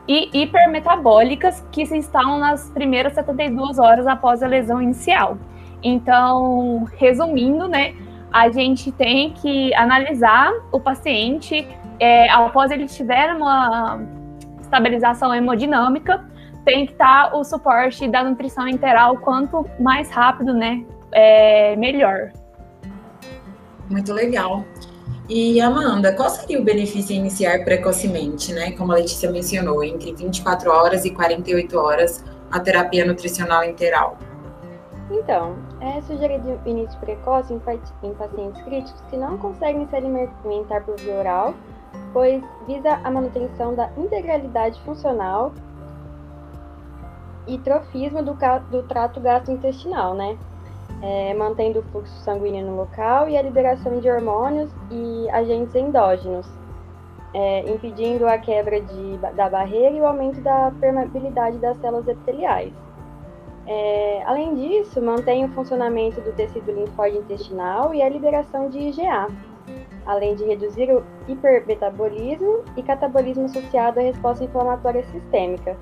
e 0.08 0.30
hipermetabólicas 0.34 1.66
que 1.72 1.86
se 1.86 1.98
instalam 1.98 2.40
nas 2.40 2.70
primeiras 2.70 3.14
72 3.14 3.78
horas 3.78 4.08
após 4.08 4.42
a 4.42 4.48
lesão 4.48 4.82
inicial. 4.82 5.38
Então, 5.84 6.88
resumindo, 6.98 7.68
né, 7.68 7.94
a 8.32 8.50
gente 8.50 8.92
tem 8.92 9.32
que 9.34 9.74
analisar 9.76 10.52
o 10.72 10.80
paciente 10.80 11.68
é, 12.00 12.30
após 12.30 12.72
ele 12.72 12.88
tiver 12.88 13.34
uma 13.36 14.00
estabilização 14.62 15.34
hemodinâmica, 15.34 16.26
tem 16.66 16.86
que 16.86 16.92
estar 16.94 17.36
o 17.36 17.44
suporte 17.44 18.08
da 18.08 18.24
nutrição 18.24 18.68
integral 18.68 19.18
quanto 19.18 19.66
mais 19.80 20.10
rápido, 20.10 20.54
né, 20.54 20.84
é, 21.12 21.76
melhor. 21.76 22.32
Muito 23.90 24.14
legal. 24.14 24.66
E 25.30 25.60
Amanda, 25.60 26.14
qual 26.14 26.30
seria 26.30 26.58
o 26.58 26.64
benefício 26.64 27.14
em 27.14 27.20
iniciar 27.20 27.66
precocemente, 27.66 28.54
né? 28.54 28.72
Como 28.72 28.94
a 28.94 28.96
Letícia 28.96 29.30
mencionou, 29.30 29.84
entre 29.84 30.14
24 30.14 30.72
horas 30.72 31.04
e 31.04 31.12
48 31.12 31.78
horas 31.78 32.24
a 32.50 32.62
terapia 32.62 33.06
nutricional 33.06 33.66
integral? 33.66 34.18
Então, 35.12 35.58
é 35.82 36.02
sugerido 36.02 36.58
início 36.66 36.98
precoce 37.00 37.54
em, 37.54 37.60
pacientes 37.60 38.62
críticos 38.64 39.02
que 39.10 39.18
não 39.18 39.38
conseguem 39.38 39.86
se 39.88 39.96
alimentar 39.98 40.82
por 40.86 40.98
via 40.98 41.16
oral, 41.16 41.54
pois 42.14 42.42
visa 42.66 42.94
a 43.04 43.12
manutenção 43.12 43.76
da 43.76 43.90
integralidade 43.98 44.80
funcional 44.84 45.54
e 47.48 47.58
trofismo 47.58 48.24
do, 48.24 48.38
do 48.72 48.84
trato 48.84 49.20
gastrointestinal, 49.20 50.14
né? 50.14 50.38
É, 51.02 51.34
mantendo 51.34 51.80
o 51.80 51.84
fluxo 51.84 52.14
sanguíneo 52.24 52.66
no 52.66 52.76
local 52.78 53.30
e 53.30 53.38
a 53.38 53.42
liberação 53.42 54.00
de 54.00 54.10
hormônios 54.10 54.72
e 54.90 55.30
agentes 55.32 55.76
endógenos, 55.76 56.48
é, 57.34 57.70
impedindo 57.70 58.28
a 58.28 58.38
quebra 58.38 58.82
de, 58.82 59.18
da 59.36 59.50
barreira 59.50 59.96
e 59.96 60.02
o 60.02 60.06
aumento 60.06 60.42
da 60.42 60.72
permeabilidade 60.80 61.58
das 61.60 61.78
células 61.78 62.08
epiteliais. 62.08 62.74
É, 63.68 64.24
além 64.26 64.56
disso, 64.56 65.02
mantém 65.02 65.44
o 65.44 65.50
funcionamento 65.50 66.22
do 66.22 66.32
tecido 66.32 66.72
linfóide 66.72 67.18
intestinal 67.18 67.94
e 67.94 68.02
a 68.02 68.08
liberação 68.08 68.70
de 68.70 68.80
IgA, 68.80 69.28
além 70.06 70.36
de 70.36 70.46
reduzir 70.46 70.90
o 70.90 71.04
hipermetabolismo 71.28 72.64
e 72.78 72.82
catabolismo 72.82 73.46
associado 73.46 74.00
à 74.00 74.04
resposta 74.04 74.46
inflamatória 74.46 75.04
sistêmica, 75.12 75.76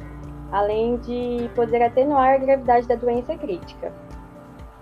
além 0.51 0.97
de 0.97 1.47
poder 1.53 1.83
atenuar 1.83 2.33
a 2.33 2.37
gravidade 2.37 2.87
da 2.87 2.95
doença 2.95 3.37
crítica. 3.37 3.93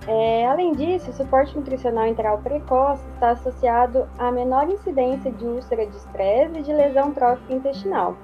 É, 0.07 0.45
além 0.47 0.73
disso, 0.73 1.11
o 1.11 1.13
suporte 1.13 1.55
nutricional 1.55 2.05
enteral 2.07 2.37
precoce 2.39 3.03
está 3.13 3.31
associado 3.31 4.07
a 4.17 4.31
menor 4.31 4.67
incidência 4.69 5.31
de 5.31 5.45
úlcera 5.45 5.85
de 5.85 5.95
estresse 5.95 6.59
e 6.59 6.61
de 6.61 6.73
lesão 6.73 7.13
trófica 7.13 7.53
intestinal, 7.53 8.17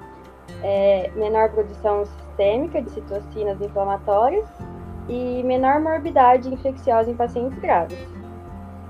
é, 0.62 1.10
menor 1.16 1.50
produção 1.50 2.04
sistêmica 2.04 2.82
de 2.82 2.90
citocinas 2.90 3.60
inflamatórias 3.62 4.46
e 5.08 5.42
menor 5.42 5.80
morbidade 5.80 6.52
infecciosa 6.52 7.10
em 7.10 7.16
pacientes 7.16 7.58
graves. 7.58 7.98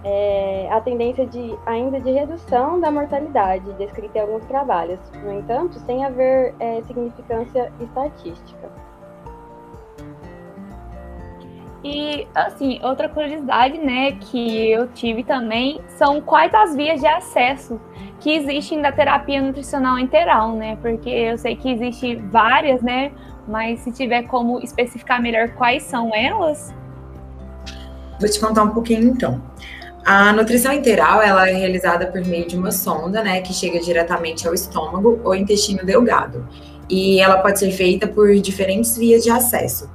É, 0.03 0.69
a 0.73 0.81
tendência 0.81 1.27
de, 1.27 1.57
ainda 1.67 2.01
de 2.01 2.11
redução 2.11 2.81
da 2.81 2.91
mortalidade 2.91 3.71
descrita 3.75 4.19
em 4.19 4.23
alguns 4.23 4.45
trabalhos, 4.47 4.99
no 5.23 5.33
entanto, 5.33 5.79
sem 5.81 6.05
haver 6.05 6.55
é, 6.59 6.83
significância 6.83 7.71
estatística. 7.81 8.80
E, 11.83 12.27
assim, 12.35 12.79
outra 12.83 13.09
curiosidade, 13.09 13.79
né, 13.79 14.13
que 14.13 14.71
eu 14.71 14.89
tive 14.89 15.25
também 15.25 15.81
são 15.89 16.21
quais 16.21 16.53
as 16.55 16.77
vias 16.77 17.01
de 17.01 17.07
acesso 17.07 17.81
que 18.21 18.35
existem 18.35 18.83
da 18.83 18.93
terapia 18.93 19.41
nutricional 19.41 19.99
interal, 19.99 20.53
né? 20.53 20.77
Porque 20.83 21.09
eu 21.09 21.39
sei 21.39 21.57
que 21.57 21.71
existem 21.71 22.19
várias, 22.29 22.83
né? 22.83 23.13
Mas 23.49 23.81
se 23.81 23.91
tiver 23.93 24.25
como 24.25 24.61
especificar 24.61 25.23
melhor 25.23 25.49
quais 25.55 25.85
são 25.85 26.15
elas. 26.15 26.75
Vou 28.21 28.29
te 28.29 28.39
contar 28.39 28.65
um 28.65 28.71
pouquinho 28.71 29.05
então. 29.05 29.43
A 30.05 30.35
nutrição 30.35 30.73
interal 30.75 31.23
ela 31.23 31.49
é 31.49 31.55
realizada 31.55 32.07
por 32.07 32.23
meio 32.27 32.47
de 32.47 32.57
uma 32.57 32.73
sonda, 32.73 33.23
né, 33.23 33.41
que 33.41 33.53
chega 33.55 33.81
diretamente 33.81 34.47
ao 34.47 34.53
estômago 34.53 35.19
ou 35.25 35.35
intestino 35.35 35.85
delgado. 35.85 36.47
E 36.91 37.21
ela 37.21 37.39
pode 37.39 37.59
ser 37.59 37.71
feita 37.71 38.07
por 38.07 38.35
diferentes 38.35 38.99
vias 38.99 39.23
de 39.23 39.31
acesso 39.31 39.89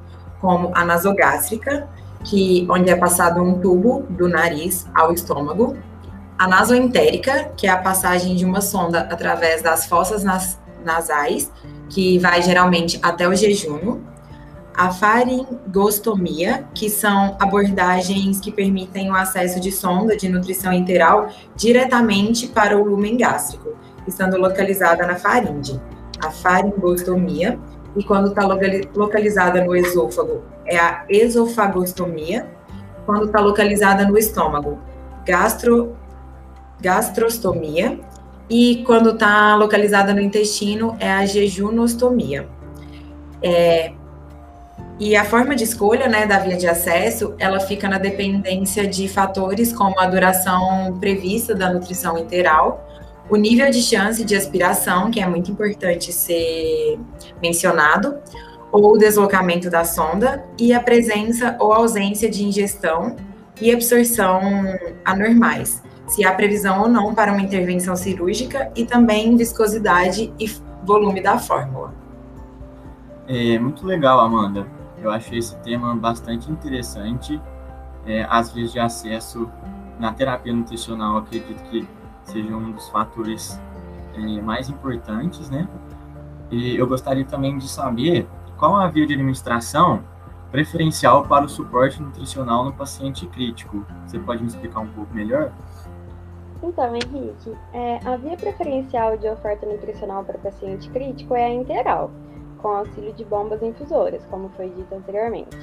como 0.45 0.69
a 0.75 0.85
nasogástrica, 0.85 1.89
que, 2.23 2.67
onde 2.69 2.91
é 2.91 2.95
passado 2.95 3.41
um 3.41 3.59
tubo 3.59 4.05
do 4.11 4.29
nariz 4.29 4.85
ao 4.93 5.11
estômago, 5.11 5.75
a 6.37 6.47
nasoentérica, 6.47 7.51
que 7.57 7.65
é 7.65 7.71
a 7.71 7.77
passagem 7.77 8.35
de 8.35 8.45
uma 8.45 8.61
sonda 8.61 8.99
através 9.11 9.63
das 9.63 9.87
fossas 9.87 10.23
nas, 10.23 10.59
nasais, 10.83 11.51
que 11.89 12.19
vai 12.19 12.43
geralmente 12.43 12.99
até 13.01 13.27
o 13.27 13.33
jejunho, 13.33 14.05
a 14.77 14.91
faringostomia, 14.91 16.67
que 16.75 16.91
são 16.91 17.35
abordagens 17.39 18.39
que 18.39 18.51
permitem 18.51 19.09
o 19.09 19.15
acesso 19.15 19.59
de 19.59 19.71
sonda 19.71 20.15
de 20.15 20.29
nutrição 20.29 20.71
interal 20.71 21.29
diretamente 21.55 22.47
para 22.47 22.77
o 22.77 22.83
lumen 22.83 23.17
gástrico, 23.17 23.69
estando 24.05 24.37
localizada 24.37 25.07
na 25.07 25.15
faringe. 25.15 25.81
A 26.23 26.29
faringostomia, 26.29 27.57
e 27.95 28.03
quando 28.03 28.29
está 28.29 28.45
localizada 28.95 29.63
no 29.63 29.75
esôfago 29.75 30.43
é 30.65 30.77
a 30.77 31.05
esofagostomia, 31.09 32.47
quando 33.05 33.25
está 33.25 33.39
localizada 33.39 34.05
no 34.05 34.17
estômago, 34.17 34.79
gastro, 35.25 35.95
gastrostomia, 36.81 37.99
e 38.49 38.83
quando 38.85 39.11
está 39.11 39.55
localizada 39.55 40.13
no 40.13 40.21
intestino 40.21 40.95
é 40.99 41.11
a 41.11 41.25
jejunostomia. 41.25 42.47
É, 43.41 43.93
e 44.99 45.15
a 45.15 45.25
forma 45.25 45.55
de 45.55 45.63
escolha 45.63 46.07
né, 46.07 46.25
da 46.25 46.39
via 46.39 46.55
de 46.55 46.67
acesso, 46.67 47.33
ela 47.37 47.59
fica 47.59 47.87
na 47.87 47.97
dependência 47.97 48.87
de 48.87 49.07
fatores 49.07 49.73
como 49.73 49.99
a 49.99 50.05
duração 50.05 50.97
prevista 50.99 51.53
da 51.53 51.73
nutrição 51.73 52.17
interal, 52.17 52.85
o 53.29 53.35
nível 53.35 53.69
de 53.71 53.81
chance 53.81 54.23
de 54.23 54.35
aspiração, 54.35 55.09
que 55.09 55.19
é 55.19 55.27
muito 55.27 55.51
importante 55.51 56.11
ser 56.11 56.99
mencionado, 57.41 58.17
ou 58.71 58.93
o 58.93 58.97
deslocamento 58.97 59.69
da 59.69 59.83
sonda, 59.83 60.45
e 60.59 60.73
a 60.73 60.79
presença 60.79 61.55
ou 61.59 61.73
ausência 61.73 62.29
de 62.29 62.43
ingestão 62.43 63.15
e 63.59 63.71
absorção 63.71 64.41
anormais, 65.03 65.81
se 66.07 66.25
há 66.25 66.33
previsão 66.33 66.81
ou 66.81 66.87
não 66.89 67.15
para 67.15 67.31
uma 67.31 67.41
intervenção 67.41 67.95
cirúrgica, 67.95 68.71
e 68.75 68.85
também 68.85 69.35
viscosidade 69.35 70.31
e 70.39 70.45
volume 70.83 71.21
da 71.21 71.37
fórmula. 71.37 71.93
É 73.27 73.57
muito 73.57 73.85
legal, 73.87 74.19
Amanda. 74.19 74.67
Eu 75.01 75.09
achei 75.09 75.39
esse 75.39 75.55
tema 75.57 75.95
bastante 75.95 76.51
interessante. 76.51 77.41
É, 78.05 78.25
as 78.29 78.51
vias 78.51 78.71
de 78.71 78.79
acesso 78.79 79.49
na 79.99 80.13
terapia 80.13 80.53
nutricional, 80.53 81.17
acredito 81.17 81.63
que 81.69 81.87
seja 82.25 82.55
um 82.55 82.71
dos 82.71 82.89
fatores 82.89 83.59
é, 84.13 84.41
mais 84.41 84.69
importantes, 84.69 85.49
né? 85.49 85.67
E 86.51 86.75
eu 86.75 86.87
gostaria 86.87 87.25
também 87.25 87.57
de 87.57 87.67
saber 87.67 88.27
qual 88.57 88.75
a 88.75 88.87
via 88.87 89.05
de 89.05 89.13
administração 89.13 90.03
preferencial 90.51 91.25
para 91.25 91.45
o 91.45 91.49
suporte 91.49 92.01
nutricional 92.01 92.63
no 92.63 92.73
paciente 92.73 93.25
crítico. 93.27 93.85
Você 94.05 94.19
pode 94.19 94.41
me 94.41 94.47
explicar 94.47 94.79
um 94.81 94.87
pouco 94.87 95.13
melhor? 95.13 95.51
Então, 96.63 96.95
Henrique, 96.95 97.55
é, 97.73 97.99
a 98.05 98.15
via 98.15 98.37
preferencial 98.37 99.17
de 99.17 99.27
oferta 99.27 99.65
nutricional 99.65 100.23
para 100.23 100.37
paciente 100.37 100.89
crítico 100.89 101.35
é 101.35 101.45
a 101.45 101.53
interal, 101.53 102.09
com 102.59 102.69
auxílio 102.69 103.13
de 103.13 103.25
bombas 103.25 103.61
infusoras, 103.61 104.25
como 104.29 104.49
foi 104.49 104.69
dito 104.69 104.95
anteriormente. 104.95 105.57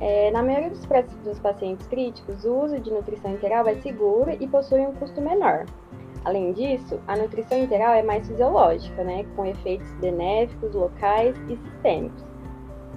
É, 0.00 0.30
na 0.30 0.42
maioria 0.42 0.70
dos, 0.70 0.86
dos 1.24 1.38
pacientes 1.40 1.86
críticos, 1.88 2.44
o 2.44 2.54
uso 2.64 2.78
de 2.78 2.90
nutrição 2.90 3.32
integral 3.32 3.66
é 3.66 3.74
seguro 3.76 4.30
e 4.38 4.46
possui 4.46 4.80
um 4.80 4.92
custo 4.92 5.20
menor. 5.20 5.66
Além 6.24 6.52
disso, 6.52 7.00
a 7.06 7.16
nutrição 7.16 7.58
integral 7.58 7.94
é 7.94 8.02
mais 8.02 8.26
fisiológica, 8.26 9.02
né, 9.02 9.24
com 9.34 9.46
efeitos 9.46 9.90
benéficos, 9.94 10.74
locais 10.74 11.36
e 11.48 11.56
sistêmicos. 11.56 12.28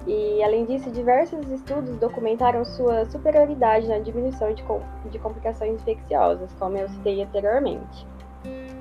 E, 0.06 0.42
além 0.42 0.64
disso, 0.64 0.90
diversos 0.90 1.48
estudos 1.48 1.96
documentaram 1.98 2.64
sua 2.64 3.04
superioridade 3.06 3.86
na 3.86 3.98
diminuição 3.98 4.52
de, 4.52 4.64
de 5.10 5.18
complicações 5.18 5.74
infecciosas, 5.80 6.52
como 6.58 6.76
eu 6.76 6.88
citei 6.88 7.22
anteriormente. 7.22 8.06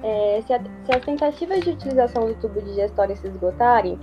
É, 0.03 0.41
se, 0.41 0.51
a, 0.51 0.59
se, 0.59 0.91
as 0.91 1.05
tentativas 1.05 1.59
de 1.61 1.69
utilização 1.69 2.25
do 2.25 2.33
tubo 2.35 2.59
digestório 2.61 3.15
se 3.15 3.27
esgotarem, 3.27 3.99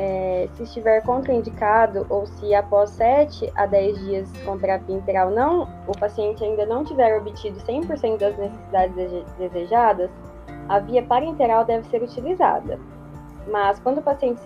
é, 0.00 0.48
se 0.54 0.62
estiver 0.62 1.02
contraindicado 1.02 2.06
ou 2.08 2.24
se 2.24 2.54
após 2.54 2.90
7 2.90 3.52
a 3.56 3.66
10 3.66 3.98
dias 3.98 4.32
com 4.44 4.56
terapia 4.56 4.94
integral 4.94 5.30
não, 5.30 5.68
o 5.88 5.98
paciente 5.98 6.44
ainda 6.44 6.64
não 6.64 6.84
tiver 6.84 7.18
obtido 7.18 7.58
100% 7.58 8.16
das 8.16 8.38
necessidades 8.38 8.94
desejadas, 9.36 10.08
a 10.68 10.78
via 10.78 11.02
parenteral 11.02 11.64
deve 11.64 11.88
ser 11.88 12.00
utilizada. 12.00 12.78
Mas 13.50 13.80
quando 13.80 13.98
o 13.98 14.02
paciente 14.02 14.40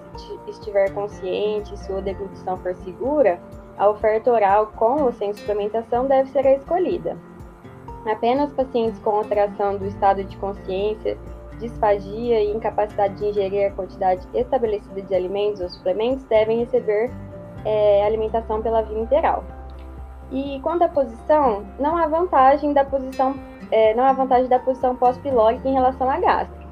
estiver 0.48 0.90
consciente 0.94 1.74
e 1.74 1.78
sua 1.84 2.00
deglutição 2.00 2.56
for 2.56 2.74
segura, 2.76 3.38
a 3.76 3.90
oferta 3.90 4.32
oral 4.32 4.68
com 4.68 5.02
ou 5.02 5.12
sem 5.12 5.34
suplementação 5.34 6.06
deve 6.06 6.30
ser 6.30 6.46
a 6.46 6.54
escolhida. 6.54 7.18
Apenas 8.10 8.50
pacientes 8.54 8.98
com 9.00 9.10
alteração 9.10 9.76
do 9.76 9.84
estado 9.84 10.24
de 10.24 10.34
consciência 10.38 11.18
disfagia 11.62 12.42
e 12.42 12.52
incapacidade 12.52 13.14
de 13.14 13.26
ingerir 13.26 13.68
a 13.68 13.70
quantidade 13.70 14.26
estabelecida 14.34 15.00
de 15.02 15.14
alimentos 15.14 15.60
ou 15.60 15.68
suplementos 15.68 16.24
devem 16.24 16.58
receber 16.58 17.10
é, 17.64 18.04
alimentação 18.04 18.60
pela 18.60 18.82
via 18.82 18.98
interal. 18.98 19.44
E 20.30 20.60
quanto 20.60 20.82
à 20.82 20.88
posição, 20.88 21.64
não 21.78 21.96
há 21.96 22.06
vantagem 22.06 22.72
da 22.72 22.84
posição, 22.84 23.34
é, 23.70 23.94
não 23.94 24.04
há 24.04 24.12
vantagem 24.12 24.48
da 24.48 24.58
posição 24.58 24.96
pós-pilórica 24.96 25.68
em 25.68 25.74
relação 25.74 26.10
à 26.10 26.18
gástrica 26.18 26.62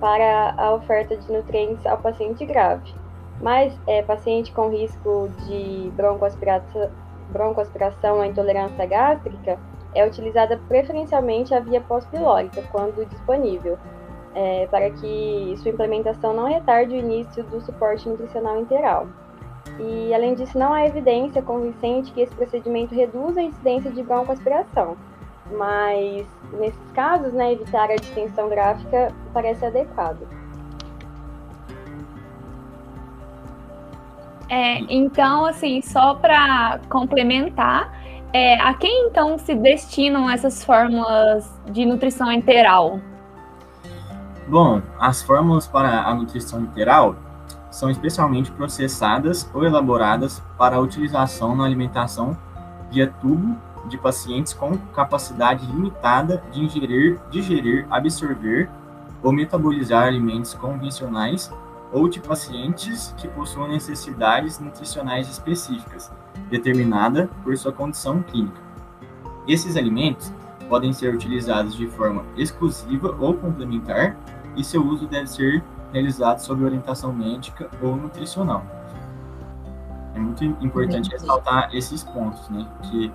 para 0.00 0.54
a 0.56 0.74
oferta 0.74 1.16
de 1.16 1.32
nutrientes 1.32 1.84
ao 1.86 1.98
paciente 1.98 2.44
grave. 2.44 2.94
Mas 3.40 3.72
é, 3.86 4.02
paciente 4.02 4.52
com 4.52 4.68
risco 4.68 5.28
de 5.46 5.90
broncoaspiração, 5.94 6.90
broncoaspiração 7.30 8.16
ou 8.16 8.24
intolerância 8.24 8.86
gástrica 8.86 9.58
é 9.96 10.06
utilizada 10.06 10.60
preferencialmente 10.68 11.54
a 11.54 11.60
via 11.60 11.80
pós-pilórica, 11.80 12.62
quando 12.70 13.08
disponível, 13.08 13.78
é, 14.34 14.66
para 14.70 14.90
que 14.90 15.54
sua 15.62 15.70
implementação 15.70 16.34
não 16.34 16.46
retarde 16.46 16.94
o 16.94 16.98
início 16.98 17.42
do 17.44 17.60
suporte 17.62 18.08
nutricional 18.08 18.60
interal. 18.60 19.06
E, 19.80 20.14
além 20.14 20.34
disso, 20.34 20.58
não 20.58 20.72
há 20.72 20.86
evidência 20.86 21.42
convincente 21.42 22.12
que 22.12 22.20
esse 22.20 22.34
procedimento 22.34 22.94
reduza 22.94 23.40
a 23.40 23.42
incidência 23.42 23.90
de 23.90 24.02
broncoaspiração, 24.02 24.96
mas, 25.50 26.26
nesses 26.52 26.90
casos, 26.92 27.32
né, 27.32 27.52
evitar 27.52 27.90
a 27.90 27.96
distensão 27.96 28.48
gráfica 28.48 29.12
parece 29.32 29.64
adequado. 29.64 30.26
É, 34.48 34.78
então, 34.88 35.44
assim, 35.46 35.80
só 35.82 36.14
para 36.14 36.80
complementar, 36.88 37.95
é, 38.36 38.60
a 38.60 38.74
quem 38.74 39.06
então 39.06 39.38
se 39.38 39.54
destinam 39.54 40.28
essas 40.28 40.62
fórmulas 40.62 41.50
de 41.70 41.86
nutrição 41.86 42.30
interal? 42.30 43.00
Bom, 44.46 44.82
as 45.00 45.22
fórmulas 45.22 45.66
para 45.66 46.02
a 46.02 46.14
nutrição 46.14 46.60
interal 46.60 47.16
são 47.70 47.88
especialmente 47.88 48.50
processadas 48.50 49.50
ou 49.54 49.64
elaboradas 49.64 50.42
para 50.58 50.78
utilização 50.78 51.56
na 51.56 51.64
alimentação 51.64 52.36
via 52.90 53.06
tubo 53.22 53.56
de 53.88 53.96
pacientes 53.96 54.52
com 54.52 54.76
capacidade 54.94 55.64
limitada 55.64 56.42
de 56.52 56.62
ingerir, 56.62 57.18
digerir, 57.30 57.86
absorver 57.90 58.68
ou 59.22 59.32
metabolizar 59.32 60.06
alimentos 60.08 60.52
convencionais 60.52 61.50
ou 61.96 62.10
de 62.10 62.20
pacientes 62.20 63.14
que 63.16 63.26
possuam 63.26 63.68
necessidades 63.68 64.58
nutricionais 64.58 65.30
específicas, 65.30 66.12
determinada 66.50 67.30
por 67.42 67.56
sua 67.56 67.72
condição 67.72 68.22
clínica. 68.22 68.60
Esses 69.48 69.78
alimentos 69.78 70.30
podem 70.68 70.92
ser 70.92 71.14
utilizados 71.14 71.74
de 71.74 71.86
forma 71.88 72.22
exclusiva 72.36 73.16
ou 73.18 73.32
complementar 73.32 74.14
e 74.54 74.62
seu 74.62 74.86
uso 74.86 75.06
deve 75.06 75.26
ser 75.26 75.64
realizado 75.90 76.40
sob 76.40 76.62
orientação 76.64 77.14
médica 77.14 77.70
ou 77.80 77.96
nutricional. 77.96 78.62
É 80.14 80.18
muito 80.18 80.44
importante 80.44 81.08
ressaltar 81.08 81.70
esses 81.74 82.04
pontos, 82.04 82.46
né? 82.50 82.66
Que 82.82 83.10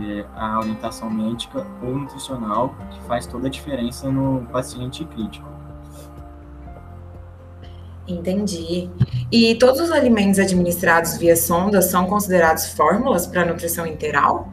é 0.00 0.26
a 0.34 0.58
orientação 0.60 1.10
médica 1.10 1.66
ou 1.82 1.94
nutricional 1.94 2.74
que 2.90 3.00
faz 3.02 3.26
toda 3.26 3.48
a 3.48 3.50
diferença 3.50 4.10
no 4.10 4.46
paciente 4.46 5.04
crítico. 5.04 5.57
Entendi. 8.08 8.90
E 9.30 9.54
todos 9.56 9.78
os 9.80 9.92
alimentos 9.92 10.38
administrados 10.38 11.18
via 11.18 11.36
sonda 11.36 11.82
são 11.82 12.06
considerados 12.06 12.72
fórmulas 12.72 13.26
para 13.26 13.44
nutrição 13.44 13.86
interal? 13.86 14.48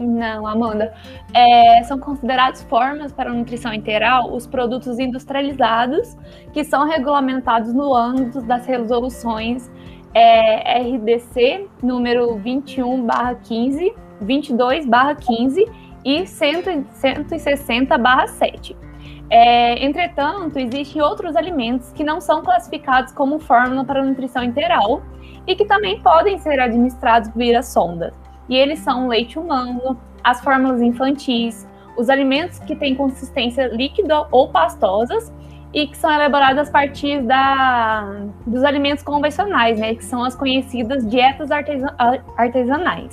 Não, 0.00 0.46
Amanda. 0.46 0.94
É, 1.34 1.82
são 1.82 1.98
considerados 1.98 2.62
formas 2.62 3.12
para 3.12 3.30
nutrição 3.30 3.74
interal 3.74 4.32
os 4.32 4.46
produtos 4.46 4.98
industrializados 4.98 6.16
que 6.54 6.64
são 6.64 6.88
regulamentados 6.88 7.74
no 7.74 7.94
âmbito 7.94 8.40
das 8.40 8.64
resoluções 8.64 9.70
é, 10.14 10.78
RDC 10.78 11.68
número 11.82 12.36
21/15, 12.36 13.92
22/15 14.22 15.70
e 16.02 16.22
160/7. 16.22 18.74
É, 19.30 19.84
entretanto, 19.84 20.58
existem 20.58 21.00
outros 21.00 21.34
alimentos 21.34 21.92
que 21.92 22.04
não 22.04 22.20
são 22.20 22.42
classificados 22.42 23.12
como 23.12 23.38
fórmula 23.38 23.84
para 23.84 24.04
nutrição 24.04 24.44
integral 24.44 25.02
e 25.46 25.56
que 25.56 25.64
também 25.64 26.00
podem 26.00 26.38
ser 26.38 26.60
administrados 26.60 27.30
via 27.34 27.62
sonda 27.62 28.12
e 28.48 28.56
eles 28.56 28.78
são 28.80 29.06
o 29.06 29.08
leite 29.08 29.38
humano, 29.38 29.96
as 30.22 30.40
fórmulas 30.42 30.82
infantis, 30.82 31.66
os 31.96 32.08
alimentos 32.08 32.58
que 32.60 32.74
têm 32.74 32.94
consistência 32.94 33.68
líquida 33.68 34.26
ou 34.30 34.48
pastosas 34.48 35.32
e 35.72 35.86
que 35.86 35.96
são 35.96 36.10
elaborados 36.12 36.68
a 36.68 36.72
partir 36.72 37.22
da, 37.22 38.26
dos 38.46 38.62
alimentos 38.62 39.02
convencionais, 39.02 39.78
né, 39.78 39.94
que 39.94 40.04
são 40.04 40.22
as 40.24 40.34
conhecidas 40.34 41.08
dietas 41.08 41.50
artesanais. 41.50 43.10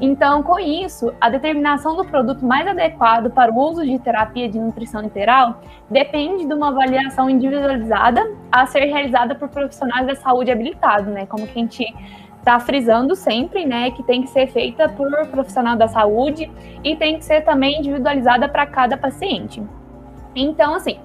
Então, 0.00 0.42
com 0.42 0.58
isso, 0.58 1.12
a 1.20 1.30
determinação 1.30 1.96
do 1.96 2.04
produto 2.04 2.44
mais 2.44 2.66
adequado 2.66 3.30
para 3.30 3.50
o 3.50 3.58
uso 3.58 3.84
de 3.84 3.98
terapia 3.98 4.48
de 4.48 4.58
nutrição 4.58 5.02
integral 5.02 5.60
depende 5.90 6.44
de 6.44 6.52
uma 6.52 6.68
avaliação 6.68 7.30
individualizada 7.30 8.30
a 8.52 8.66
ser 8.66 8.84
realizada 8.84 9.34
por 9.34 9.48
profissionais 9.48 10.06
da 10.06 10.14
saúde 10.14 10.50
habilitados, 10.50 11.08
né? 11.08 11.24
Como 11.24 11.46
que 11.46 11.58
a 11.58 11.62
gente 11.62 11.94
está 12.38 12.60
frisando 12.60 13.16
sempre, 13.16 13.66
né, 13.66 13.90
que 13.90 14.04
tem 14.04 14.22
que 14.22 14.28
ser 14.28 14.46
feita 14.46 14.88
por 14.88 15.10
profissional 15.26 15.76
da 15.76 15.88
saúde 15.88 16.48
e 16.84 16.94
tem 16.94 17.18
que 17.18 17.24
ser 17.24 17.40
também 17.40 17.80
individualizada 17.80 18.48
para 18.48 18.64
cada 18.64 18.96
paciente. 18.96 19.60
Então, 20.32 20.74
assim, 20.74 20.96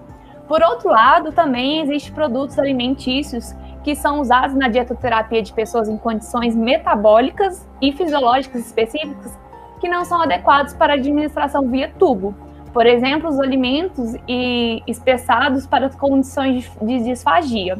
por 0.48 0.62
outro 0.62 0.90
lado, 0.90 1.32
também 1.32 1.80
existem 1.80 2.14
produtos 2.14 2.60
alimentícios 2.60 3.56
que 3.84 3.96
são 3.96 4.20
usados 4.20 4.56
na 4.56 4.68
dietoterapia 4.68 5.42
de 5.42 5.52
pessoas 5.54 5.90
em 5.90 5.98
condições 5.98 6.56
metabólicas 6.56 7.68
e 7.82 7.92
fisiológicas 7.92 8.66
específicas 8.66 9.38
que 9.80 9.90
não 9.90 10.06
são 10.06 10.22
adequados 10.22 10.74
para 10.74 10.94
administração 10.94 11.68
via 11.68 11.92
tubo. 11.98 12.36
Por 12.72 12.86
exemplo, 12.86 13.30
os 13.30 13.40
alimentos 13.40 14.16
e 14.28 14.82
espessados 14.88 15.66
para 15.66 15.90
condições 15.90 16.72
de 16.82 17.04
disfagia, 17.04 17.78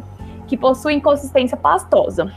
que 0.48 0.58
possuem 0.58 1.00
consistência 1.00 1.56
pastosa. 1.56 2.34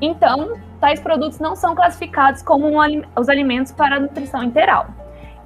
Então, 0.00 0.54
tais 0.80 1.00
produtos 1.00 1.38
não 1.38 1.54
são 1.54 1.74
classificados 1.74 2.42
como 2.42 2.66
um, 2.66 3.02
os 3.16 3.28
alimentos 3.28 3.72
para 3.72 4.00
nutrição 4.00 4.42
integral. 4.42 4.88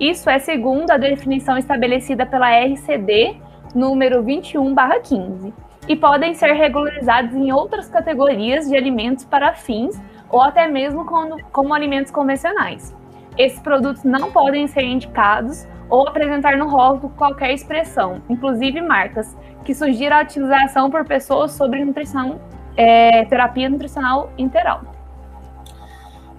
Isso 0.00 0.28
é 0.28 0.38
segundo 0.38 0.90
a 0.90 0.96
definição 0.96 1.56
estabelecida 1.58 2.26
pela 2.26 2.50
RCD 2.50 3.36
número 3.74 4.22
21/15 4.22 5.52
e 5.88 5.96
podem 5.96 6.34
ser 6.34 6.52
regularizados 6.52 7.34
em 7.34 7.52
outras 7.52 7.88
categorias 7.88 8.68
de 8.68 8.76
alimentos 8.76 9.24
para 9.24 9.54
fins 9.54 10.00
ou 10.28 10.40
até 10.40 10.66
mesmo 10.66 11.04
como, 11.04 11.42
como 11.52 11.72
alimentos 11.72 12.10
convencionais. 12.10 12.94
Esses 13.38 13.60
produtos 13.60 14.02
não 14.02 14.32
podem 14.32 14.66
ser 14.66 14.82
indicados 14.82 15.66
ou 15.88 16.08
apresentar 16.08 16.56
no 16.56 16.68
rótulo 16.68 17.12
qualquer 17.16 17.52
expressão, 17.52 18.20
inclusive 18.28 18.80
marcas, 18.80 19.36
que 19.64 19.74
sugira 19.74 20.18
a 20.18 20.22
utilização 20.22 20.90
por 20.90 21.04
pessoas 21.04 21.52
sobre 21.52 21.84
nutrição 21.84 22.40
é, 22.76 23.24
terapia 23.26 23.68
nutricional 23.68 24.30
integral. 24.36 24.82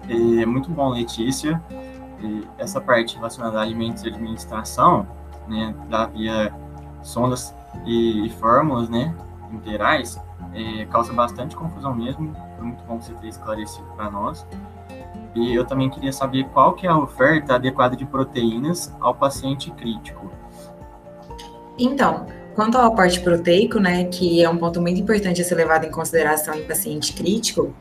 É 0.08 0.46
muito 0.46 0.70
bom, 0.70 0.90
Letícia. 0.90 1.62
Essa 2.58 2.80
parte 2.80 3.16
relacionada 3.16 3.58
a 3.58 3.62
alimentos 3.62 4.02
e 4.04 4.08
administração, 4.08 5.06
né, 5.46 5.74
da 5.88 6.06
via 6.06 6.52
sondas 7.02 7.54
e, 7.84 8.26
e 8.26 8.30
fórmulas, 8.30 8.88
né, 8.88 9.14
integrais, 9.52 10.20
é, 10.54 10.84
causa 10.86 11.12
bastante 11.12 11.56
confusão 11.56 11.94
mesmo. 11.94 12.34
Foi 12.56 12.66
muito 12.66 12.84
bom 12.84 13.00
você 13.00 13.12
ter 13.14 13.28
esclarecido 13.28 13.86
para 13.96 14.10
nós. 14.10 14.46
E 15.34 15.54
eu 15.54 15.64
também 15.64 15.88
queria 15.90 16.12
saber 16.12 16.44
qual 16.48 16.74
que 16.74 16.86
é 16.86 16.90
a 16.90 16.98
oferta 16.98 17.54
adequada 17.54 17.96
de 17.96 18.04
proteínas 18.04 18.94
ao 19.00 19.14
paciente 19.14 19.70
crítico. 19.70 20.30
Então, 21.78 22.26
Quanto 22.58 22.76
ao 22.76 22.86
aporte 22.86 23.20
proteico, 23.20 23.78
né, 23.78 24.06
que 24.06 24.42
é 24.42 24.50
um 24.50 24.56
ponto 24.56 24.80
muito 24.80 25.00
importante 25.00 25.40
a 25.40 25.44
ser 25.44 25.54
levado 25.54 25.84
em 25.84 25.92
consideração 25.92 26.56
em 26.56 26.64
paciente 26.64 27.12
crítico, 27.12 27.72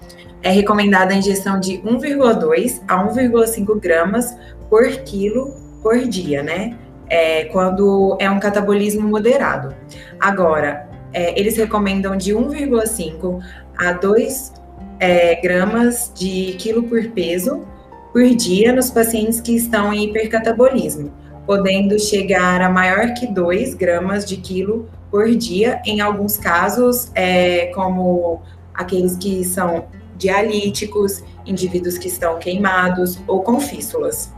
é 0.44 0.52
recomendada 0.52 1.16
a 1.16 1.18
ingestão 1.18 1.60
de 1.60 1.80
1,2 1.80 2.84
a 2.88 3.04
1,5 3.04 3.80
gramas 3.80 4.38
por 4.70 4.88
quilo 4.98 5.56
por 5.82 5.98
dia, 6.08 6.44
né? 6.44 6.78
É, 7.10 7.46
quando 7.46 8.16
é 8.20 8.30
um 8.30 8.40
catabolismo 8.40 9.08
moderado. 9.08 9.76
Agora, 10.20 10.88
é, 11.14 11.40
eles 11.40 11.58
recomendam 11.58 12.16
de 12.16 12.34
1,5 12.34 13.42
a 13.78 13.92
2 13.94 14.54
é, 15.00 15.42
gramas 15.42 16.12
de 16.16 16.56
quilo 16.60 16.84
por 16.84 17.04
peso 17.12 17.66
por 18.12 18.24
dia 18.24 18.74
nos 18.74 18.90
pacientes 18.90 19.40
que 19.40 19.56
estão 19.56 19.94
em 19.94 20.06
hipercatabolismo 20.06 21.12
podendo 21.48 21.98
chegar 21.98 22.62
a 22.62 22.70
maior 22.70 23.14
que 23.14 23.26
2 23.26 23.74
gramas 23.74 24.26
de 24.26 24.36
quilo 24.36 24.90
por 25.10 25.34
dia, 25.34 25.82
em 25.86 26.02
alguns 26.02 26.38
casos, 26.38 27.10
é, 27.16 27.68
como 27.68 28.42
aqueles 28.74 29.16
que 29.16 29.46
são 29.46 29.86
dialíticos, 30.18 31.24
indivíduos 31.46 31.98
que 31.98 32.10
estão 32.10 32.38
queimados 32.38 33.18
ou 33.26 33.42
com 33.42 33.62
fístulas. 33.62 34.34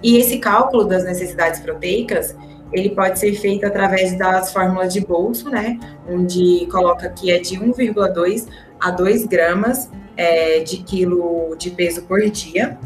E 0.00 0.16
esse 0.16 0.38
cálculo 0.38 0.84
das 0.84 1.04
necessidades 1.04 1.58
proteicas, 1.58 2.36
ele 2.72 2.90
pode 2.90 3.18
ser 3.18 3.34
feito 3.34 3.66
através 3.66 4.16
das 4.16 4.52
fórmulas 4.52 4.92
de 4.92 5.00
bolso, 5.00 5.50
né, 5.50 5.78
onde 6.08 6.66
coloca 6.70 7.08
que 7.10 7.30
é 7.30 7.38
de 7.38 7.56
1,2 7.56 8.48
a 8.80 8.90
2 8.90 9.26
gramas 9.26 9.90
é, 10.16 10.60
de 10.60 10.78
quilo 10.78 11.54
de 11.56 11.70
peso 11.70 12.02
por 12.02 12.20
dia, 12.30 12.78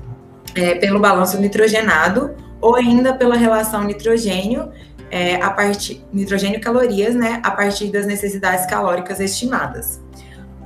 é, 0.55 0.75
pelo 0.75 0.99
balanço 0.99 1.39
nitrogenado, 1.41 2.35
ou 2.61 2.75
ainda 2.75 3.15
pela 3.15 3.37
relação 3.37 3.85
nitrogênio 3.85 4.71
é, 5.11 5.37
a 5.37 5.51
partir 5.51 6.05
nitrogênio 6.13 6.61
calorias, 6.61 7.15
né, 7.15 7.41
a 7.45 7.51
partir 7.51 7.91
das 7.91 8.07
necessidades 8.07 8.67
calóricas 8.67 9.21
estimadas. 9.21 10.01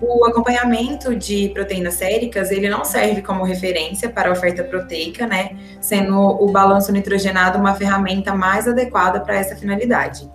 O 0.00 0.24
acompanhamento 0.24 1.14
de 1.14 1.50
proteínas 1.50 1.94
séricas, 1.94 2.50
ele 2.50 2.70
não 2.70 2.84
serve 2.84 3.20
como 3.20 3.44
referência 3.44 4.08
para 4.08 4.30
a 4.30 4.32
oferta 4.32 4.64
proteica, 4.64 5.26
né, 5.26 5.56
sendo 5.80 6.16
o 6.16 6.50
balanço 6.50 6.90
nitrogenado 6.90 7.58
uma 7.58 7.74
ferramenta 7.74 8.34
mais 8.34 8.66
adequada 8.66 9.20
para 9.20 9.36
essa 9.36 9.54
finalidade. 9.54 10.30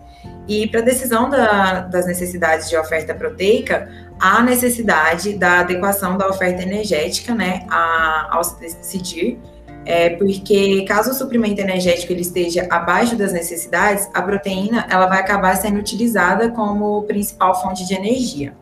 E 0.48 0.68
para 0.68 0.82
a 0.82 0.84
decisão 0.84 1.30
da, 1.30 1.82
das 1.82 2.06
necessidades 2.06 2.70
de 2.70 2.78
oferta 2.78 3.16
proteica, 3.16 3.90
há 4.20 4.44
necessidade 4.44 5.34
da 5.34 5.62
adequação 5.62 6.16
da 6.16 6.28
oferta 6.28 6.62
energética, 6.62 7.34
né, 7.34 7.66
a, 7.68 8.30
ao 8.32 8.42
decidir 8.60 9.40
é 9.86 10.10
porque 10.10 10.84
caso 10.88 11.12
o 11.12 11.14
suprimento 11.14 11.62
energético 11.62 12.12
ele 12.12 12.22
esteja 12.22 12.68
abaixo 12.72 13.16
das 13.16 13.32
necessidades, 13.32 14.10
a 14.14 14.22
proteína 14.22 14.88
ela 14.90 15.06
vai 15.06 15.20
acabar 15.20 15.56
sendo 15.56 15.80
utilizada 15.80 16.50
como 16.50 17.04
principal 17.04 17.62
fonte 17.62 17.86
de 17.88 17.94
energia. 17.94 18.54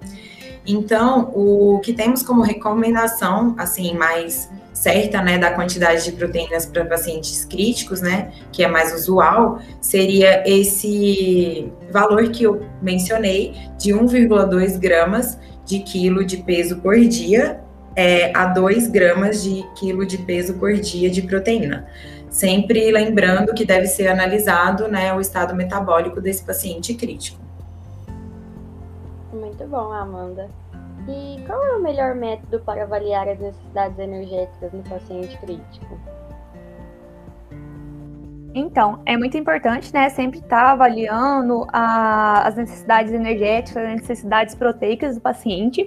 Então, 0.66 1.32
o 1.36 1.80
que 1.84 1.94
temos 1.94 2.24
como 2.24 2.42
recomendação, 2.42 3.54
assim, 3.58 3.94
mais 3.96 4.50
certa, 4.74 5.22
né, 5.22 5.38
da 5.38 5.52
quantidade 5.52 6.04
de 6.04 6.12
proteínas 6.14 6.66
para 6.66 6.84
pacientes 6.86 7.46
críticos, 7.46 8.02
né, 8.02 8.32
que 8.52 8.64
é 8.64 8.68
mais 8.68 8.94
usual, 8.94 9.60
seria 9.80 10.44
esse 10.48 11.72
valor 11.92 12.30
que 12.30 12.44
eu 12.44 12.66
mencionei 12.82 13.54
de 13.78 13.92
1,2 13.94 14.78
gramas 14.78 15.38
de 15.66 15.80
quilo 15.80 16.26
de 16.26 16.38
peso 16.38 16.78
por 16.78 17.00
dia 17.00 17.62
é, 17.96 18.36
a 18.36 18.46
2 18.46 18.88
gramas 18.88 19.44
de 19.44 19.64
quilo 19.76 20.06
de 20.06 20.18
peso 20.18 20.56
por 20.56 20.74
dia 20.74 21.10
de 21.10 21.22
proteína. 21.22 21.86
Sempre 22.30 22.92
lembrando 22.92 23.54
que 23.54 23.64
deve 23.64 23.86
ser 23.86 24.08
analisado 24.08 24.88
né, 24.88 25.14
o 25.14 25.22
estado 25.22 25.56
metabólico 25.56 26.20
desse 26.20 26.44
paciente 26.44 26.96
crítico. 26.96 27.43
Muito 29.54 29.68
bom, 29.68 29.92
Amanda. 29.94 30.50
E 31.08 31.40
qual 31.46 31.64
é 31.64 31.76
o 31.76 31.82
melhor 31.82 32.16
método 32.16 32.60
para 32.62 32.84
avaliar 32.84 33.28
as 33.28 33.38
necessidades 33.40 34.00
energéticas 34.00 34.74
no 34.74 34.82
paciente 34.82 35.38
crítico? 35.38 36.00
Então, 38.56 39.00
é 39.06 39.16
muito 39.16 39.38
importante, 39.38 39.94
né, 39.94 40.10
sempre 40.10 40.40
estar 40.40 40.64
tá 40.64 40.72
avaliando 40.72 41.68
a, 41.72 42.48
as 42.48 42.56
necessidades 42.56 43.14
energéticas, 43.14 43.84
as 43.84 43.96
necessidades 43.96 44.56
proteicas 44.56 45.16
do 45.16 45.22
paciente 45.22 45.86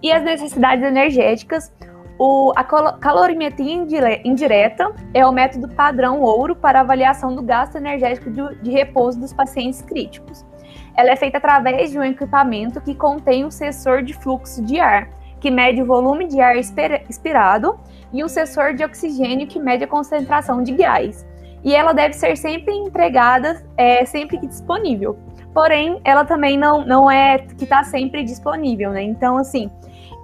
e 0.00 0.12
as 0.12 0.22
necessidades 0.22 0.84
energéticas. 0.84 1.72
O, 2.20 2.52
a 2.54 2.62
calorimetria 2.62 3.74
indireta 4.24 4.92
é 5.12 5.26
o 5.26 5.32
método 5.32 5.68
padrão 5.68 6.20
ouro 6.20 6.54
para 6.54 6.80
avaliação 6.80 7.34
do 7.34 7.42
gasto 7.42 7.76
energético 7.76 8.30
de, 8.30 8.62
de 8.62 8.70
repouso 8.70 9.18
dos 9.18 9.32
pacientes 9.32 9.82
críticos. 9.82 10.47
Ela 10.98 11.12
é 11.12 11.16
feita 11.16 11.38
através 11.38 11.92
de 11.92 11.98
um 11.98 12.02
equipamento 12.02 12.80
que 12.80 12.94
contém 12.94 13.44
um 13.44 13.50
sensor 13.50 14.02
de 14.02 14.12
fluxo 14.12 14.62
de 14.62 14.80
ar, 14.80 15.08
que 15.40 15.50
mede 15.50 15.80
o 15.80 15.86
volume 15.86 16.26
de 16.26 16.40
ar 16.40 16.56
expirado, 16.56 17.78
e 18.12 18.24
um 18.24 18.28
sensor 18.28 18.74
de 18.74 18.84
oxigênio, 18.84 19.46
que 19.46 19.60
mede 19.60 19.84
a 19.84 19.86
concentração 19.86 20.62
de 20.62 20.72
gás 20.72 21.24
e 21.64 21.74
ela 21.74 21.92
deve 21.92 22.14
ser 22.14 22.36
sempre 22.36 22.74
empregada, 22.74 23.62
é, 23.76 24.04
sempre 24.04 24.38
que 24.38 24.46
disponível. 24.46 25.18
Porém, 25.52 26.00
ela 26.04 26.24
também 26.24 26.56
não, 26.56 26.84
não 26.84 27.10
é 27.10 27.38
que 27.38 27.64
está 27.64 27.82
sempre 27.82 28.22
disponível, 28.22 28.90
né? 28.90 29.02
Então, 29.02 29.36
assim, 29.36 29.70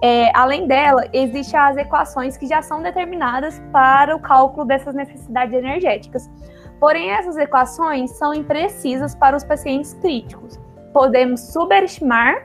é, 0.02 0.30
além 0.37 0.66
dela, 0.66 1.06
existem 1.12 1.58
as 1.58 1.76
equações 1.76 2.37
que 2.37 2.46
já 2.46 2.62
são 2.62 2.82
determinadas 2.82 3.60
para 3.72 4.14
o 4.14 4.20
cálculo 4.20 4.64
dessas 4.64 4.94
necessidades 4.94 5.54
energéticas. 5.54 6.30
Porém, 6.78 7.10
essas 7.10 7.37
equações 7.37 8.10
são 8.12 8.34
imprecisas 8.34 9.14
para 9.14 9.37
os 9.37 9.42
pacientes 9.42 9.94
críticos. 9.94 10.60
Podemos 10.94 11.40
subestimar 11.52 12.44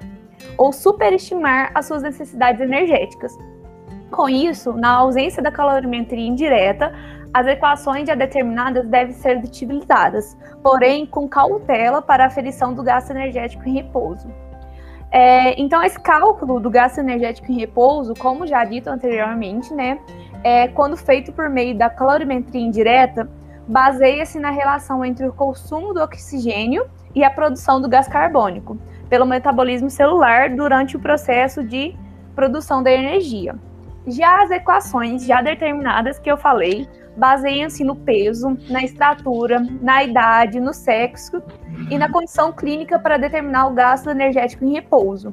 ou 0.58 0.74
superestimar 0.74 1.72
as 1.74 1.86
suas 1.86 2.04
necessidades 2.04 2.60
energéticas. 2.60 3.38
Com 4.12 4.28
isso, 4.28 4.74
na 4.74 4.92
ausência 4.92 5.42
da 5.42 5.52
calorimetria 5.52 6.28
indireta, 6.28 6.92
as 7.34 7.46
equações 7.46 8.08
já 8.08 8.16
determinadas 8.16 8.88
devem 8.88 9.14
ser 9.14 9.38
utilizadas, 9.38 10.36
porém 10.64 11.06
com 11.06 11.30
cautela 11.30 12.02
para 12.02 12.24
a 12.24 12.28
aferição 12.28 12.74
do 12.74 12.84
gasto 12.84 13.12
energético 13.12 13.70
em 13.70 13.74
repouso. 13.74 14.28
É, 15.12 15.60
então, 15.60 15.84
esse 15.84 16.00
cálculo 16.00 16.60
do 16.60 16.70
gasto 16.70 17.00
energético 17.00 17.52
em 17.52 17.60
repouso, 17.60 18.14
como 18.16 18.46
já 18.46 18.64
dito 18.64 18.90
anteriormente, 18.90 19.74
né, 19.74 20.00
é, 20.44 20.68
quando 20.70 20.96
feito 20.98 21.32
por 21.32 21.50
meio 21.50 21.78
da 21.78 21.90
calorimetria 21.90 22.62
indireta, 22.62 23.30
baseia-se 23.70 24.40
na 24.40 24.50
relação 24.50 25.06
entre 25.06 25.28
o 25.28 25.32
consumo 25.32 25.94
do 25.94 26.02
oxigênio 26.02 26.90
e 27.14 27.24
a 27.24 27.30
produção 27.30 27.80
do 27.80 27.88
gás 27.88 28.08
carbônico, 28.08 28.80
pelo 29.08 29.28
metabolismo 29.28 29.92
celular 29.92 30.50
durante 30.50 30.98
o 30.98 31.00
processo 31.00 31.64
de 31.64 31.96
produção 32.36 32.82
da 32.82 32.92
energia. 32.92 33.56
Já 34.08 34.42
as 34.42 34.50
equações 34.50 35.24
já 35.24 35.42
determinadas 35.42 36.18
que 36.18 36.32
eu 36.32 36.36
falei 36.36 36.88
baseiam-se 37.16 37.84
no 37.84 37.96
peso, 37.96 38.58
na 38.70 38.84
estatura, 38.84 39.60
na 39.82 40.04
idade, 40.04 40.60
no 40.60 40.74
sexo 40.74 41.44
e 41.92 41.98
na 41.98 42.12
condição 42.12 42.52
clínica 42.52 42.98
para 42.98 43.18
determinar 43.18 43.68
o 43.68 43.74
gasto 43.74 44.10
energético 44.10 44.66
em 44.66 44.74
repouso. 44.74 45.32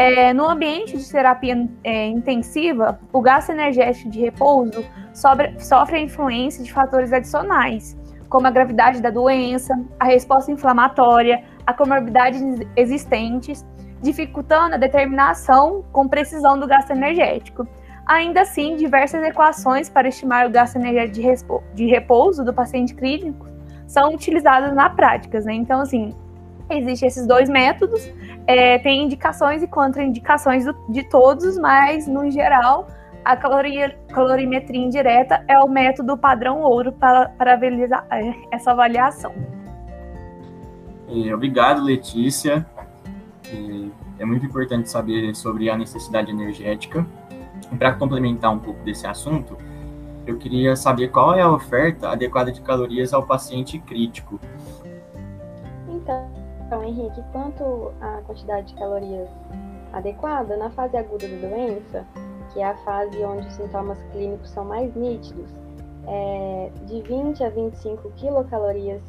É, 0.00 0.32
no 0.32 0.48
ambiente 0.48 0.96
de 0.96 1.12
terapia 1.12 1.68
é, 1.84 2.06
intensiva, 2.06 2.98
o 3.12 3.20
gasto 3.20 3.50
energético 3.50 4.08
de 4.08 4.18
repouso 4.18 4.82
sobre, 5.12 5.60
sofre 5.60 5.98
a 5.98 6.00
influência 6.00 6.64
de 6.64 6.72
fatores 6.72 7.12
adicionais, 7.12 7.98
como 8.30 8.46
a 8.46 8.50
gravidade 8.50 9.02
da 9.02 9.10
doença, 9.10 9.78
a 9.98 10.06
resposta 10.06 10.50
inflamatória, 10.50 11.44
a 11.66 11.74
comorbidades 11.74 12.40
existentes, 12.76 13.62
dificultando 14.00 14.76
a 14.76 14.78
determinação 14.78 15.84
com 15.92 16.08
precisão 16.08 16.58
do 16.58 16.66
gasto 16.66 16.92
energético. 16.92 17.68
Ainda 18.06 18.40
assim, 18.40 18.76
diversas 18.76 19.22
equações 19.22 19.90
para 19.90 20.08
estimar 20.08 20.46
o 20.46 20.50
gasto 20.50 20.76
energético 20.76 21.62
de 21.74 21.84
repouso 21.84 22.42
do 22.42 22.54
paciente 22.54 22.94
clínico 22.94 23.46
são 23.86 24.14
utilizadas 24.14 24.74
na 24.74 24.88
prática, 24.88 25.40
né? 25.40 25.52
Então, 25.52 25.82
assim, 25.82 26.14
existem 26.78 27.08
esses 27.08 27.26
dois 27.26 27.48
métodos, 27.48 28.10
é, 28.46 28.78
tem 28.78 29.04
indicações 29.04 29.62
e 29.62 29.66
contraindicações 29.66 30.64
de 30.88 31.02
todos, 31.04 31.58
mas, 31.58 32.06
no 32.06 32.30
geral, 32.30 32.88
a 33.24 33.36
caloria, 33.36 33.98
calorimetria 34.08 34.80
indireta 34.80 35.44
é 35.46 35.58
o 35.58 35.68
método 35.68 36.16
padrão 36.16 36.62
ouro 36.62 36.92
para, 36.92 37.28
para 37.30 37.56
realizar 37.56 38.06
é, 38.10 38.34
essa 38.50 38.70
avaliação. 38.72 39.32
É, 41.08 41.34
obrigado, 41.34 41.82
Letícia. 41.82 42.64
É 44.18 44.24
muito 44.24 44.46
importante 44.46 44.88
saber 44.88 45.34
sobre 45.34 45.68
a 45.68 45.76
necessidade 45.76 46.30
energética 46.30 47.04
para 47.78 47.92
complementar 47.92 48.52
um 48.52 48.58
pouco 48.58 48.82
desse 48.84 49.06
assunto, 49.06 49.56
eu 50.26 50.36
queria 50.36 50.76
saber 50.76 51.08
qual 51.08 51.34
é 51.34 51.42
a 51.42 51.50
oferta 51.50 52.10
adequada 52.10 52.52
de 52.52 52.60
calorias 52.60 53.12
ao 53.12 53.22
paciente 53.22 53.78
crítico. 53.78 54.38
Então, 55.88 56.30
então, 56.70 56.84
Henrique, 56.84 57.20
quanto 57.32 57.92
à 58.00 58.22
quantidade 58.22 58.68
de 58.68 58.74
calorias 58.74 59.28
adequada, 59.92 60.56
na 60.56 60.70
fase 60.70 60.96
aguda 60.96 61.26
da 61.26 61.48
doença, 61.48 62.06
que 62.52 62.60
é 62.60 62.66
a 62.66 62.76
fase 62.78 63.24
onde 63.24 63.44
os 63.48 63.54
sintomas 63.54 63.98
clínicos 64.12 64.50
são 64.50 64.64
mais 64.64 64.94
nítidos, 64.94 65.50
é, 66.06 66.70
de 66.86 67.02
20 67.02 67.42
a 67.42 67.50
25 67.50 68.10
quilocalorias 68.12 69.02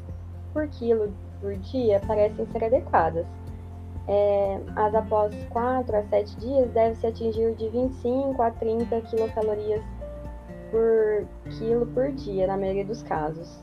por 0.51 0.67
quilo 0.69 1.13
por 1.39 1.55
dia 1.57 2.01
parecem 2.05 2.45
ser 2.47 2.63
adequadas 2.65 3.25
é, 4.07 4.59
as 4.75 4.93
após 4.95 5.33
4 5.49 5.95
a 5.95 6.03
7 6.03 6.35
dias 6.37 6.69
deve-se 6.71 7.07
atingir 7.07 7.53
de 7.55 7.69
25 7.69 8.41
a 8.41 8.51
30 8.51 9.01
quilocalorias 9.01 9.83
por 10.71 11.25
quilo 11.57 11.85
por 11.87 12.11
dia, 12.11 12.47
na 12.47 12.57
maioria 12.57 12.85
dos 12.85 13.03
casos. 13.03 13.59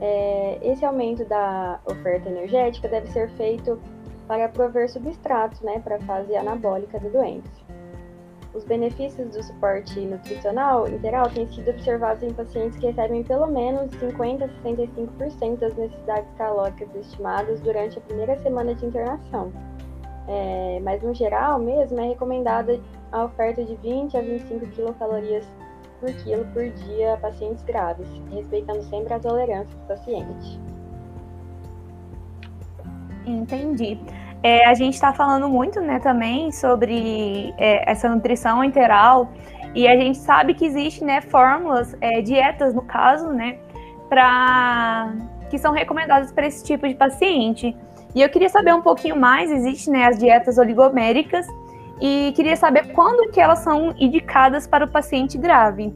É, 0.00 0.58
esse 0.62 0.84
aumento 0.84 1.24
da 1.26 1.78
oferta 1.84 2.28
energética 2.28 2.88
deve 2.88 3.08
ser 3.08 3.28
feito 3.32 3.78
para 4.26 4.48
prover 4.48 4.88
substratos 4.88 5.60
né, 5.60 5.80
para 5.80 5.96
a 5.96 6.00
fase 6.00 6.34
anabólica 6.34 6.98
da 6.98 7.08
doença. 7.08 7.70
Os 8.52 8.64
benefícios 8.64 9.28
do 9.28 9.42
suporte 9.42 10.00
nutricional 10.00 10.88
integral 10.88 11.28
têm 11.30 11.46
sido 11.46 11.70
observados 11.70 12.22
em 12.22 12.32
pacientes 12.32 12.78
que 12.78 12.86
recebem 12.86 13.22
pelo 13.22 13.46
menos 13.46 13.92
50 14.00 14.44
a 14.44 14.48
65% 14.48 15.58
das 15.58 15.76
necessidades 15.76 16.32
calóricas 16.36 16.88
estimadas 16.94 17.60
durante 17.60 17.98
a 17.98 18.00
primeira 18.00 18.36
semana 18.38 18.74
de 18.74 18.86
internação. 18.86 19.52
É, 20.26 20.80
mas, 20.82 21.02
no 21.02 21.14
geral, 21.14 21.58
mesmo, 21.58 22.00
é 22.00 22.08
recomendada 22.08 22.80
a 23.12 23.24
oferta 23.24 23.64
de 23.64 23.74
20 23.76 24.16
a 24.16 24.20
25 24.20 24.66
quilocalorias 24.68 25.46
por 26.00 26.12
quilo 26.14 26.44
por 26.46 26.68
dia 26.68 27.14
a 27.14 27.16
pacientes 27.18 27.62
graves, 27.62 28.08
respeitando 28.32 28.82
sempre 28.84 29.14
a 29.14 29.18
tolerância 29.18 29.78
do 29.78 29.86
paciente. 29.86 30.60
Entendi. 33.26 34.00
É, 34.42 34.66
a 34.66 34.74
gente 34.74 34.94
está 34.94 35.12
falando 35.12 35.48
muito, 35.48 35.80
né, 35.80 35.98
também 35.98 36.50
sobre 36.50 37.54
é, 37.58 37.90
essa 37.90 38.08
nutrição 38.08 38.64
interal 38.64 39.30
e 39.74 39.86
a 39.86 39.94
gente 39.94 40.18
sabe 40.18 40.54
que 40.54 40.64
existe, 40.64 41.04
né, 41.04 41.20
fórmulas, 41.20 41.94
é, 42.00 42.22
dietas 42.22 42.74
no 42.74 42.82
caso, 42.82 43.28
né, 43.28 43.58
para 44.08 45.12
que 45.50 45.58
são 45.58 45.72
recomendadas 45.72 46.32
para 46.32 46.46
esse 46.46 46.64
tipo 46.64 46.88
de 46.88 46.94
paciente. 46.94 47.76
E 48.14 48.22
eu 48.22 48.28
queria 48.30 48.48
saber 48.48 48.74
um 48.74 48.80
pouquinho 48.80 49.16
mais, 49.16 49.50
existe, 49.50 49.90
né, 49.90 50.06
as 50.06 50.18
dietas 50.18 50.56
oligoméricas 50.56 51.46
e 52.00 52.32
queria 52.34 52.56
saber 52.56 52.92
quando 52.92 53.30
que 53.30 53.40
elas 53.40 53.60
são 53.60 53.94
indicadas 53.98 54.66
para 54.66 54.84
o 54.84 54.88
paciente 54.88 55.36
grave. 55.36 55.94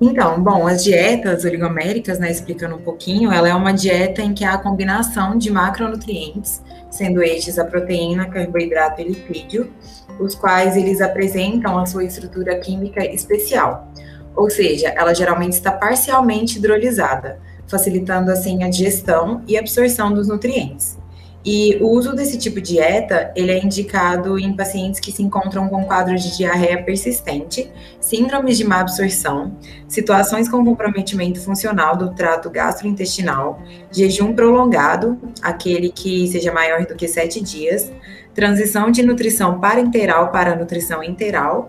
Então, 0.00 0.42
bom, 0.42 0.66
as 0.66 0.82
dietas 0.82 1.44
oligoméricas, 1.44 2.18
né, 2.18 2.30
explicando 2.30 2.76
um 2.76 2.80
pouquinho, 2.80 3.30
ela 3.30 3.48
é 3.48 3.54
uma 3.54 3.72
dieta 3.72 4.22
em 4.22 4.32
que 4.32 4.46
há 4.46 4.54
a 4.54 4.58
combinação 4.58 5.36
de 5.36 5.50
macronutrientes, 5.50 6.62
sendo 6.90 7.22
estes 7.22 7.58
a 7.58 7.66
proteína, 7.66 8.30
carboidrato 8.30 9.02
e 9.02 9.04
lipídio, 9.04 9.70
os 10.18 10.34
quais 10.34 10.74
eles 10.74 11.02
apresentam 11.02 11.78
a 11.78 11.84
sua 11.84 12.04
estrutura 12.04 12.58
química 12.60 13.04
especial. 13.04 13.92
Ou 14.34 14.48
seja, 14.48 14.88
ela 14.88 15.14
geralmente 15.14 15.52
está 15.52 15.70
parcialmente 15.70 16.56
hidrolisada, 16.56 17.38
facilitando 17.66 18.30
assim 18.30 18.64
a 18.64 18.70
digestão 18.70 19.42
e 19.46 19.58
absorção 19.58 20.14
dos 20.14 20.28
nutrientes. 20.28 20.99
E 21.44 21.78
o 21.80 21.88
uso 21.88 22.14
desse 22.14 22.36
tipo 22.36 22.60
de 22.60 22.74
dieta, 22.74 23.32
ele 23.34 23.50
é 23.50 23.64
indicado 23.64 24.38
em 24.38 24.54
pacientes 24.54 25.00
que 25.00 25.10
se 25.10 25.22
encontram 25.22 25.68
com 25.68 25.84
quadros 25.84 26.22
de 26.22 26.36
diarreia 26.36 26.82
persistente, 26.82 27.70
síndromes 27.98 28.58
de 28.58 28.64
má 28.64 28.80
absorção, 28.80 29.56
situações 29.88 30.50
com 30.50 30.62
comprometimento 30.62 31.40
funcional 31.40 31.96
do 31.96 32.14
trato 32.14 32.50
gastrointestinal, 32.50 33.62
jejum 33.90 34.34
prolongado, 34.34 35.18
aquele 35.40 35.90
que 35.90 36.28
seja 36.28 36.52
maior 36.52 36.84
do 36.84 36.94
que 36.94 37.08
sete 37.08 37.40
dias, 37.40 37.90
transição 38.34 38.90
de 38.90 39.02
nutrição 39.02 39.58
parenteral 39.58 40.30
para 40.30 40.54
nutrição 40.54 41.02
interal 41.02 41.66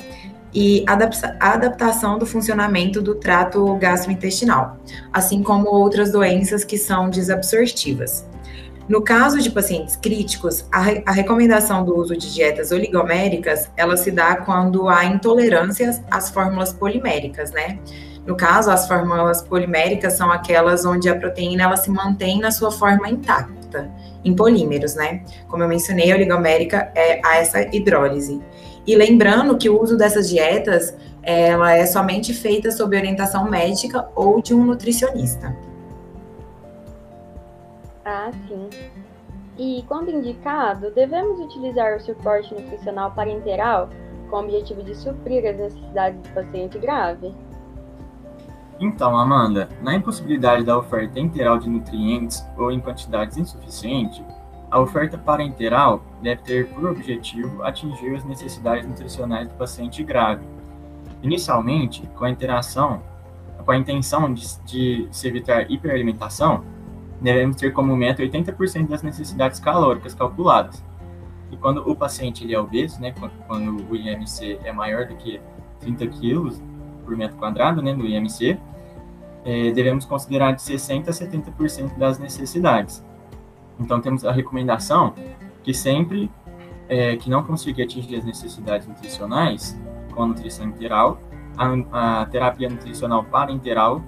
e 0.54 0.84
adaptação 1.40 2.20
do 2.20 2.26
funcionamento 2.26 3.02
do 3.02 3.16
trato 3.16 3.74
gastrointestinal, 3.78 4.78
assim 5.14 5.42
como 5.42 5.70
outras 5.70 6.12
doenças 6.12 6.66
que 6.66 6.78
são 6.78 7.10
desabsortivas. 7.10 8.30
No 8.92 9.02
caso 9.02 9.40
de 9.40 9.50
pacientes 9.50 9.96
críticos, 9.96 10.66
a, 10.70 10.82
re 10.82 11.02
a, 11.06 11.14
recomendação 11.14 11.86
do 11.86 11.96
uso 11.96 12.14
de 12.14 12.30
dietas 12.34 12.74
oligoméricas, 12.74 13.72
ela 13.78 13.96
se 13.96 14.12
dá 14.12 14.36
quando 14.36 14.90
há 14.90 15.06
intolerâncias 15.06 16.02
às 16.12 16.30
fórmulas 16.30 16.74
poliméricas, 16.74 17.52
né? 17.52 17.80
No 18.28 18.36
caso, 18.36 18.70
as 18.70 18.90
fórmulas 18.90 19.42
poliméricas 19.44 20.12
são 20.18 20.30
aquelas 20.30 20.84
onde 20.84 21.08
a 21.08 21.16
proteína 21.16 21.64
ela 21.64 21.78
se 21.78 21.90
mantém 21.90 22.42
na 22.42 22.52
sua 22.52 22.70
forma 22.70 23.08
intacta, 23.08 23.90
em 24.26 24.36
polímeros, 24.36 24.94
né? 24.94 25.24
Como 25.48 25.64
eu 25.64 25.70
mencionei, 25.70 26.12
a 26.12 26.16
oligomérica 26.16 26.92
é 26.94 27.22
a 27.26 27.38
essa 27.38 27.62
hidrólise. 27.74 28.42
E 28.86 28.94
lembrando 28.94 29.58
que 29.58 29.70
o 29.70 29.82
uso 29.82 29.96
dessas 29.96 30.28
dietas, 30.28 30.94
ela 31.24 31.72
é 31.72 31.86
somente 31.86 32.34
feita 32.34 32.70
sob 32.72 32.98
orientação 32.98 33.50
médica 33.50 34.10
ou 34.14 34.42
de 34.42 34.54
um 34.54 34.66
nutricionista. 34.66 35.71
Ah, 38.06 38.32
sim. 38.48 38.70
E, 39.58 39.84
quando 39.88 40.10
indicado, 40.10 40.92
devemos 40.92 41.40
utilizar 41.40 41.96
o 41.96 42.00
suporte 42.00 42.54
nutricional 42.54 43.12
parenteral 43.12 43.90
com 44.30 44.38
o 44.38 44.40
objetivo 44.40 44.82
de 44.82 44.96
suprir 44.96 45.46
as 45.46 45.58
necessidades 45.58 46.22
do 46.22 46.30
paciente 46.34 46.80
grave? 46.80 47.34
Então, 48.80 49.16
Amanda, 49.16 49.70
na 49.84 49.94
impossibilidade 49.94 50.64
da 50.64 50.76
oferta 50.78 51.20
enteral 51.20 51.60
de 51.60 51.70
nutrientes 51.70 52.44
ou 52.58 52.72
em 52.72 52.80
quantidades 52.80 53.38
insuficientes, 53.38 54.24
a 54.72 54.80
oferta 54.80 55.18
parenteral 55.18 56.02
deve 56.22 56.42
ter 56.42 56.68
por 56.70 56.90
objetivo 56.90 57.62
atingir 57.62 58.16
as 58.16 58.24
necessidades 58.24 58.88
nutricionais 58.88 59.48
do 59.50 59.54
paciente 59.56 60.02
grave, 60.02 60.44
inicialmente 61.22 62.10
com 62.16 62.26
a 62.26 62.30
interação, 62.30 63.04
com 63.64 63.72
a 63.72 63.78
intenção 63.78 64.34
de, 64.34 64.58
de 64.64 65.08
se 65.12 65.28
evitar 65.28 65.70
hiperalimentação, 65.70 66.64
devemos 67.22 67.56
ter 67.56 67.72
como 67.72 67.96
meta 67.96 68.24
80% 68.24 68.88
das 68.88 69.04
necessidades 69.04 69.60
calóricas 69.60 70.14
calculadas. 70.14 70.84
E 71.52 71.58
quando 71.58 71.88
o 71.88 71.96
paciente 71.96 72.44
ele 72.44 72.56
é 72.56 72.60
obeso, 72.60 73.00
né, 73.00 73.14
quando 73.48 73.86
o 73.90 73.96
IMC 73.96 74.60
é 74.64 74.72
maior 74.72 75.06
do 75.08 75.16
que 75.16 75.40
30 75.80 76.08
kg 76.08 76.52
por 77.06 77.16
metro 77.16 77.38
quadrado, 77.38 77.82
né, 77.82 77.94
do 77.94 78.06
IMC, 78.06 78.58
é, 79.44 79.72
devemos 79.72 80.06
considerar 80.06 80.54
de 80.54 80.62
60% 80.62 81.10
a 81.10 81.12
70% 81.12 81.98
das 81.98 82.18
necessidades. 82.18 83.06
Então, 83.80 84.00
temos 84.00 84.24
a 84.26 84.32
recomendação 84.32 85.14
que 85.64 85.74
sempre 85.74 86.30
é, 86.88 87.16
que 87.16 87.30
não 87.30 87.44
conseguir 87.44 87.84
atingir 87.84 88.18
as 88.18 88.26
necessidades 88.26 88.88
nutricionais 88.88 89.80
com 90.14 90.24
a 90.24 90.28
nutrição 90.28 90.68
interal, 90.68 91.22
a, 91.58 92.22
a 92.22 92.26
terapia 92.26 92.70
nutricional 92.70 93.24
parenteral 93.24 94.04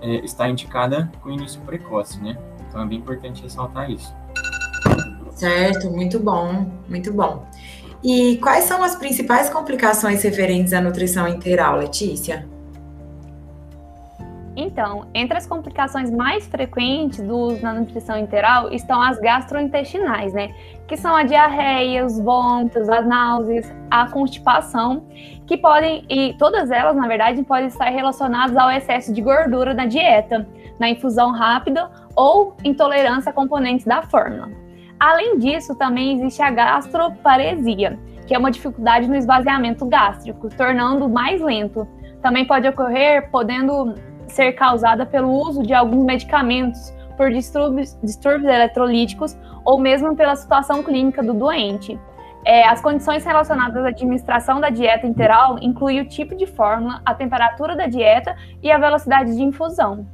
é, 0.00 0.16
está 0.24 0.48
indicada 0.48 1.10
com 1.22 1.30
início 1.30 1.60
precoce, 1.62 2.20
né? 2.20 2.36
Então 2.68 2.82
é 2.82 2.86
bem 2.86 2.98
importante 2.98 3.42
ressaltar 3.42 3.90
isso. 3.90 4.14
Certo, 5.34 5.90
muito 5.90 6.18
bom, 6.18 6.70
muito 6.88 7.12
bom. 7.12 7.46
E 8.02 8.36
quais 8.38 8.64
são 8.64 8.82
as 8.82 8.94
principais 8.96 9.48
complicações 9.48 10.22
referentes 10.22 10.72
à 10.72 10.80
nutrição 10.80 11.26
integral, 11.26 11.78
Letícia? 11.78 12.46
Então, 14.56 15.06
entre 15.12 15.36
as 15.36 15.46
complicações 15.46 16.10
mais 16.10 16.46
frequentes 16.46 17.20
do 17.20 17.36
uso 17.36 17.62
na 17.62 17.72
nutrição 17.72 18.16
integral 18.16 18.72
estão 18.72 19.02
as 19.02 19.18
gastrointestinais, 19.18 20.32
né? 20.32 20.54
Que 20.86 20.96
são 20.96 21.14
a 21.14 21.24
diarreia, 21.24 22.04
os 22.04 22.20
vômitos, 22.20 22.88
as 22.88 23.04
náuseas, 23.04 23.74
a 23.90 24.08
constipação, 24.08 25.04
que 25.46 25.56
podem, 25.56 26.04
e 26.08 26.34
todas 26.38 26.70
elas, 26.70 26.94
na 26.96 27.08
verdade, 27.08 27.42
podem 27.42 27.66
estar 27.66 27.88
relacionadas 27.88 28.56
ao 28.56 28.70
excesso 28.70 29.12
de 29.12 29.20
gordura 29.20 29.74
na 29.74 29.86
dieta, 29.86 30.46
na 30.78 30.88
infusão 30.88 31.32
rápida 31.32 31.90
ou 32.14 32.56
intolerância 32.62 33.30
a 33.30 33.32
componentes 33.32 33.84
da 33.84 34.02
fórmula. 34.02 34.50
Além 35.00 35.38
disso, 35.38 35.74
também 35.74 36.14
existe 36.14 36.40
a 36.40 36.50
gastroparesia, 36.50 37.98
que 38.26 38.34
é 38.34 38.38
uma 38.38 38.52
dificuldade 38.52 39.08
no 39.08 39.16
esvaziamento 39.16 39.84
gástrico, 39.86 40.48
tornando 40.56 41.08
mais 41.08 41.40
lento. 41.40 41.86
Também 42.22 42.46
pode 42.46 42.66
ocorrer 42.68 43.28
podendo 43.30 43.94
ser 44.34 44.52
causada 44.52 45.06
pelo 45.06 45.30
uso 45.30 45.62
de 45.62 45.72
alguns 45.72 46.04
medicamentos, 46.04 46.92
por 47.16 47.30
distúrbios, 47.30 47.96
distúrbios 48.02 48.52
eletrolíticos 48.52 49.36
ou 49.64 49.78
mesmo 49.78 50.14
pela 50.16 50.34
situação 50.34 50.82
clínica 50.82 51.22
do 51.22 51.32
doente. 51.32 51.98
É, 52.44 52.68
as 52.68 52.80
condições 52.82 53.24
relacionadas 53.24 53.82
à 53.84 53.88
administração 53.88 54.60
da 54.60 54.68
dieta 54.68 55.06
interal 55.06 55.56
incluem 55.62 56.00
o 56.00 56.08
tipo 56.08 56.36
de 56.36 56.46
fórmula, 56.46 57.00
a 57.04 57.14
temperatura 57.14 57.74
da 57.74 57.86
dieta 57.86 58.36
e 58.62 58.70
a 58.70 58.76
velocidade 58.76 59.34
de 59.34 59.42
infusão. 59.42 60.06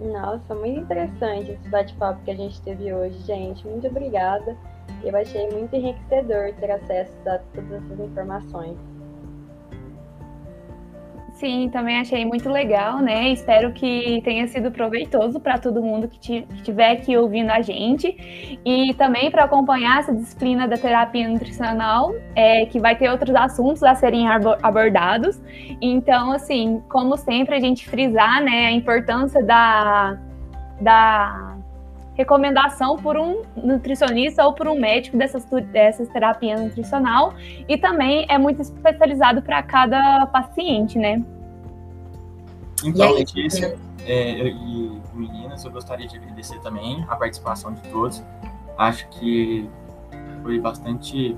Nossa, 0.00 0.54
muito 0.54 0.80
interessante 0.80 1.50
esse 1.50 1.68
bate-papo 1.68 2.22
que 2.24 2.30
a 2.30 2.36
gente 2.36 2.60
teve 2.62 2.92
hoje, 2.92 3.18
gente. 3.20 3.66
Muito 3.66 3.86
obrigada. 3.86 4.56
Eu 5.02 5.16
achei 5.16 5.50
muito 5.50 5.74
enriquecedor 5.74 6.54
ter 6.58 6.70
acesso 6.70 7.12
a 7.26 7.38
todas 7.54 7.72
essas 7.72 8.00
informações. 8.00 8.78
Sim, 11.40 11.70
também 11.70 11.98
achei 11.98 12.22
muito 12.22 12.50
legal, 12.50 12.98
né? 12.98 13.30
Espero 13.30 13.72
que 13.72 14.20
tenha 14.22 14.46
sido 14.46 14.70
proveitoso 14.70 15.40
para 15.40 15.56
todo 15.56 15.82
mundo 15.82 16.06
que 16.06 16.46
estiver 16.54 16.92
aqui 16.92 17.16
ouvindo 17.16 17.48
a 17.48 17.62
gente. 17.62 18.58
E 18.62 18.92
também 18.92 19.30
para 19.30 19.44
acompanhar 19.44 20.00
essa 20.00 20.14
disciplina 20.14 20.68
da 20.68 20.76
terapia 20.76 21.26
nutricional, 21.26 22.14
é, 22.36 22.66
que 22.66 22.78
vai 22.78 22.94
ter 22.94 23.08
outros 23.08 23.34
assuntos 23.34 23.82
a 23.82 23.94
serem 23.94 24.28
abordados. 24.28 25.40
Então, 25.80 26.30
assim, 26.32 26.82
como 26.90 27.16
sempre, 27.16 27.54
a 27.54 27.60
gente 27.60 27.88
frisar 27.88 28.42
né, 28.44 28.66
a 28.66 28.72
importância 28.72 29.42
da, 29.42 30.18
da 30.78 31.56
recomendação 32.20 32.96
por 32.96 33.16
um 33.16 33.42
nutricionista 33.56 34.44
ou 34.44 34.52
por 34.52 34.68
um 34.68 34.78
médico 34.78 35.16
dessas, 35.16 35.44
dessas 35.72 36.08
terapias 36.08 36.60
nutricional 36.60 37.34
e 37.68 37.78
também 37.78 38.26
é 38.28 38.36
muito 38.36 38.60
especializado 38.60 39.42
para 39.42 39.62
cada 39.62 40.26
paciente, 40.26 40.98
né? 40.98 41.22
Então, 42.84 43.12
Letícia 43.14 43.76
é, 44.04 44.48
e 44.48 45.00
meninas, 45.14 45.64
eu 45.64 45.70
gostaria 45.70 46.06
de 46.06 46.16
agradecer 46.16 46.58
também 46.60 47.04
a 47.08 47.16
participação 47.16 47.72
de 47.72 47.82
todos. 47.88 48.22
Acho 48.76 49.08
que 49.10 49.68
foi 50.42 50.58
bastante 50.58 51.36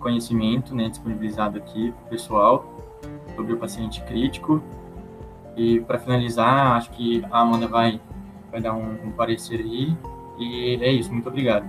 conhecimento 0.00 0.74
né, 0.74 0.88
disponibilizado 0.88 1.58
aqui 1.58 1.92
para 1.92 2.06
o 2.06 2.08
pessoal 2.08 3.00
sobre 3.34 3.52
o 3.52 3.56
paciente 3.58 4.02
crítico. 4.02 4.62
E 5.56 5.80
para 5.80 5.98
finalizar, 5.98 6.76
acho 6.76 6.90
que 6.90 7.24
a 7.30 7.40
Amanda 7.40 7.66
vai, 7.66 8.00
vai 8.50 8.60
dar 8.60 8.74
um, 8.74 9.08
um 9.08 9.12
parecer 9.12 9.60
aí 9.60 9.96
e 10.38 10.78
é 10.82 10.92
isso, 10.92 11.12
muito 11.12 11.28
obrigado. 11.28 11.66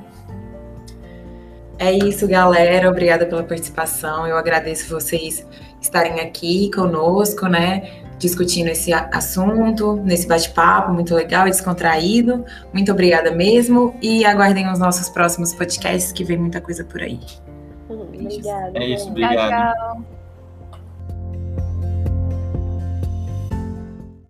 É 1.80 1.92
isso, 1.92 2.28
galera. 2.28 2.90
Obrigada 2.90 3.26
pela 3.26 3.44
participação. 3.44 4.26
Eu 4.26 4.36
agradeço 4.38 4.90
vocês 4.90 5.46
estarem 5.80 6.20
aqui 6.22 6.72
conosco, 6.72 7.48
né? 7.48 8.04
Discutindo 8.18 8.70
esse 8.70 8.92
assunto, 8.92 9.96
nesse 9.98 10.28
bate-papo 10.28 10.92
muito 10.92 11.14
legal 11.14 11.48
e 11.48 11.52
descontraído. 11.52 12.44
Muito 12.74 12.92
obrigada 12.92 13.30
mesmo. 13.32 13.96
E 14.02 14.26
aguardem 14.26 14.72
os 14.72 14.80
nossos 14.80 15.08
próximos 15.10 15.54
podcasts, 15.54 16.12
que 16.12 16.24
vem 16.24 16.38
muita 16.38 16.60
coisa 16.60 16.84
por 16.84 17.02
aí. 17.02 17.20
Obrigada. 17.88 18.72
É 18.74 18.88
isso, 18.88 19.10
obrigado. 19.10 19.50
Tchau, 19.50 19.96
tchau. 19.96 20.17